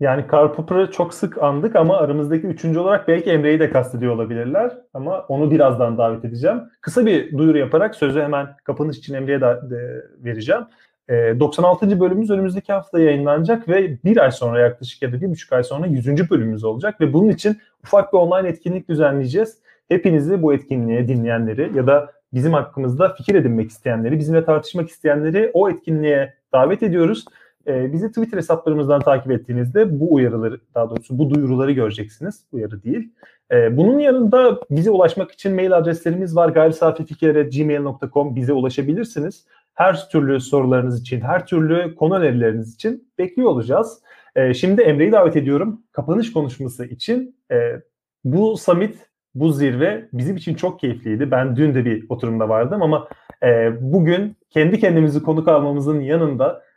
Yani 0.00 0.26
Karl 0.26 0.52
Popper'ı 0.52 0.90
çok 0.90 1.14
sık 1.14 1.42
andık 1.42 1.76
ama 1.76 1.96
aramızdaki 1.96 2.46
üçüncü 2.46 2.78
olarak 2.78 3.08
belki 3.08 3.30
Emre'yi 3.30 3.60
de 3.60 3.70
kastediyor 3.70 4.14
olabilirler. 4.14 4.72
Ama 4.94 5.20
onu 5.28 5.50
birazdan 5.50 5.98
davet 5.98 6.24
edeceğim. 6.24 6.62
Kısa 6.80 7.06
bir 7.06 7.38
duyuru 7.38 7.58
yaparak 7.58 7.94
sözü 7.94 8.20
hemen 8.20 8.46
kapanış 8.64 8.98
için 8.98 9.14
Emre'ye 9.14 9.40
de, 9.40 9.60
de 9.70 10.04
vereceğim. 10.24 10.62
E, 11.08 11.16
ee, 11.16 11.40
96. 11.40 12.00
bölümümüz 12.00 12.30
önümüzdeki 12.30 12.72
hafta 12.72 13.00
yayınlanacak 13.00 13.68
ve 13.68 13.98
bir 14.04 14.16
ay 14.16 14.30
sonra 14.30 14.60
yaklaşık 14.60 15.02
ya 15.02 15.12
da 15.12 15.20
bir 15.20 15.30
buçuk 15.30 15.52
ay 15.52 15.62
sonra 15.62 15.86
100. 15.86 16.30
bölümümüz 16.30 16.64
olacak 16.64 17.00
ve 17.00 17.12
bunun 17.12 17.28
için 17.28 17.58
ufak 17.84 18.12
bir 18.12 18.18
online 18.18 18.48
etkinlik 18.48 18.88
düzenleyeceğiz. 18.88 19.58
Hepinizi 19.88 20.42
bu 20.42 20.54
etkinliğe 20.54 21.08
dinleyenleri 21.08 21.76
ya 21.76 21.86
da 21.86 22.12
bizim 22.32 22.52
hakkımızda 22.52 23.14
fikir 23.14 23.34
edinmek 23.34 23.70
isteyenleri, 23.70 24.18
bizimle 24.18 24.44
tartışmak 24.44 24.88
isteyenleri 24.88 25.50
o 25.54 25.70
etkinliğe 25.70 26.34
davet 26.52 26.82
ediyoruz. 26.82 27.24
E, 27.68 27.92
bizi 27.92 28.08
Twitter 28.08 28.38
hesaplarımızdan 28.38 29.00
takip 29.00 29.32
ettiğinizde 29.32 30.00
bu 30.00 30.14
uyarıları, 30.14 30.60
daha 30.74 30.90
doğrusu 30.90 31.18
bu 31.18 31.34
duyuruları 31.34 31.72
göreceksiniz. 31.72 32.44
Uyarı 32.52 32.82
değil. 32.82 33.12
E, 33.52 33.76
bunun 33.76 33.98
yanında 33.98 34.60
bize 34.70 34.90
ulaşmak 34.90 35.32
için 35.32 35.54
mail 35.54 35.76
adreslerimiz 35.76 36.36
var. 36.36 36.48
gayrisafifikir.gmail.com 36.48 38.36
bize 38.36 38.52
ulaşabilirsiniz. 38.52 39.46
Her 39.74 40.08
türlü 40.08 40.40
sorularınız 40.40 41.00
için, 41.00 41.20
her 41.20 41.46
türlü 41.46 41.94
konu 41.94 42.16
önerileriniz 42.16 42.74
için 42.74 43.10
bekliyor 43.18 43.48
olacağız. 43.48 44.02
E, 44.36 44.54
şimdi 44.54 44.82
Emre'yi 44.82 45.12
davet 45.12 45.36
ediyorum. 45.36 45.82
Kapanış 45.92 46.32
konuşması 46.32 46.84
için 46.84 47.36
e, 47.52 47.56
bu 48.24 48.56
summit, 48.56 48.96
bu 49.34 49.52
zirve 49.52 50.08
bizim 50.12 50.36
için 50.36 50.54
çok 50.54 50.80
keyifliydi. 50.80 51.30
Ben 51.30 51.56
dün 51.56 51.74
de 51.74 51.84
bir 51.84 52.06
oturumda 52.08 52.48
vardım 52.48 52.82
ama 52.82 53.08
e, 53.42 53.72
bugün 53.80 54.36
kendi 54.50 54.78
kendimizi 54.78 55.22
konuk 55.22 55.48
almamızın 55.48 56.00
yanında 56.00 56.67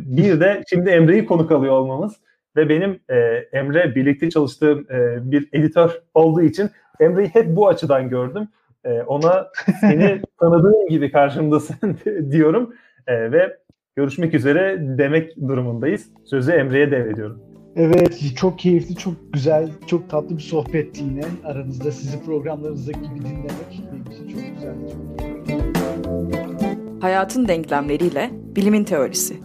bir 0.00 0.40
de 0.40 0.62
şimdi 0.68 0.90
Emre'yi 0.90 1.26
konuk 1.26 1.52
alıyor 1.52 1.72
olmamız 1.72 2.16
ve 2.56 2.68
benim 2.68 3.00
e, 3.10 3.16
Emre 3.52 3.94
birlikte 3.94 4.30
çalıştığım 4.30 4.86
e, 4.90 5.30
bir 5.30 5.48
editör 5.52 6.02
olduğu 6.14 6.42
için 6.42 6.70
Emre'yi 7.00 7.28
hep 7.28 7.56
bu 7.56 7.68
açıdan 7.68 8.08
gördüm. 8.08 8.48
E, 8.84 9.02
ona 9.02 9.48
seni 9.80 10.22
tanıdığım 10.40 10.88
gibi 10.88 11.12
karşımdasın 11.12 11.98
diyorum 12.30 12.74
e, 13.06 13.32
ve 13.32 13.56
görüşmek 13.96 14.34
üzere 14.34 14.76
demek 14.80 15.36
durumundayız. 15.36 16.10
Sözü 16.24 16.52
Emre'ye 16.52 16.90
devrediyorum. 16.90 17.40
Evet, 17.76 18.32
çok 18.36 18.58
keyifli, 18.58 18.96
çok 18.96 19.14
güzel, 19.32 19.70
çok 19.86 20.10
tatlı 20.10 20.36
bir 20.36 20.42
sohbetti 20.42 21.02
yine. 21.04 21.24
Aranızda 21.44 21.92
sizi 21.92 22.24
programlarınızdaki 22.24 23.00
gibi 23.00 23.20
dinlemek 23.20 23.82
benim 23.92 24.02
için 24.02 24.28
çok 24.28 24.54
güzel. 24.54 24.74
Çok 25.28 25.41
Hayatın 27.02 27.48
denklemleriyle 27.48 28.30
bilimin 28.32 28.84
teorisi. 28.84 29.40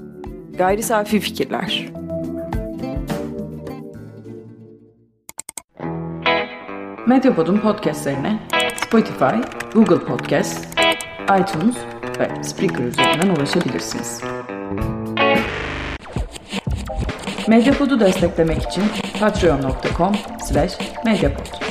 Gayri 0.58 0.84
safi 0.84 1.20
fikirler. 1.20 1.86
Medyapod'un 7.08 7.58
podcastlerine 7.58 8.40
Spotify, 8.86 9.36
Google 9.74 10.00
Podcast, 10.00 10.80
iTunes 11.24 11.76
ve 12.20 12.44
Spreaker 12.44 12.84
üzerinden 12.84 13.36
ulaşabilirsiniz. 13.36 14.22
Medyapod'u 17.48 18.00
desteklemek 18.00 18.64
için 18.64 18.84
patreon.com 19.20 20.16
slash 20.44 20.78
medyapod. 21.06 21.67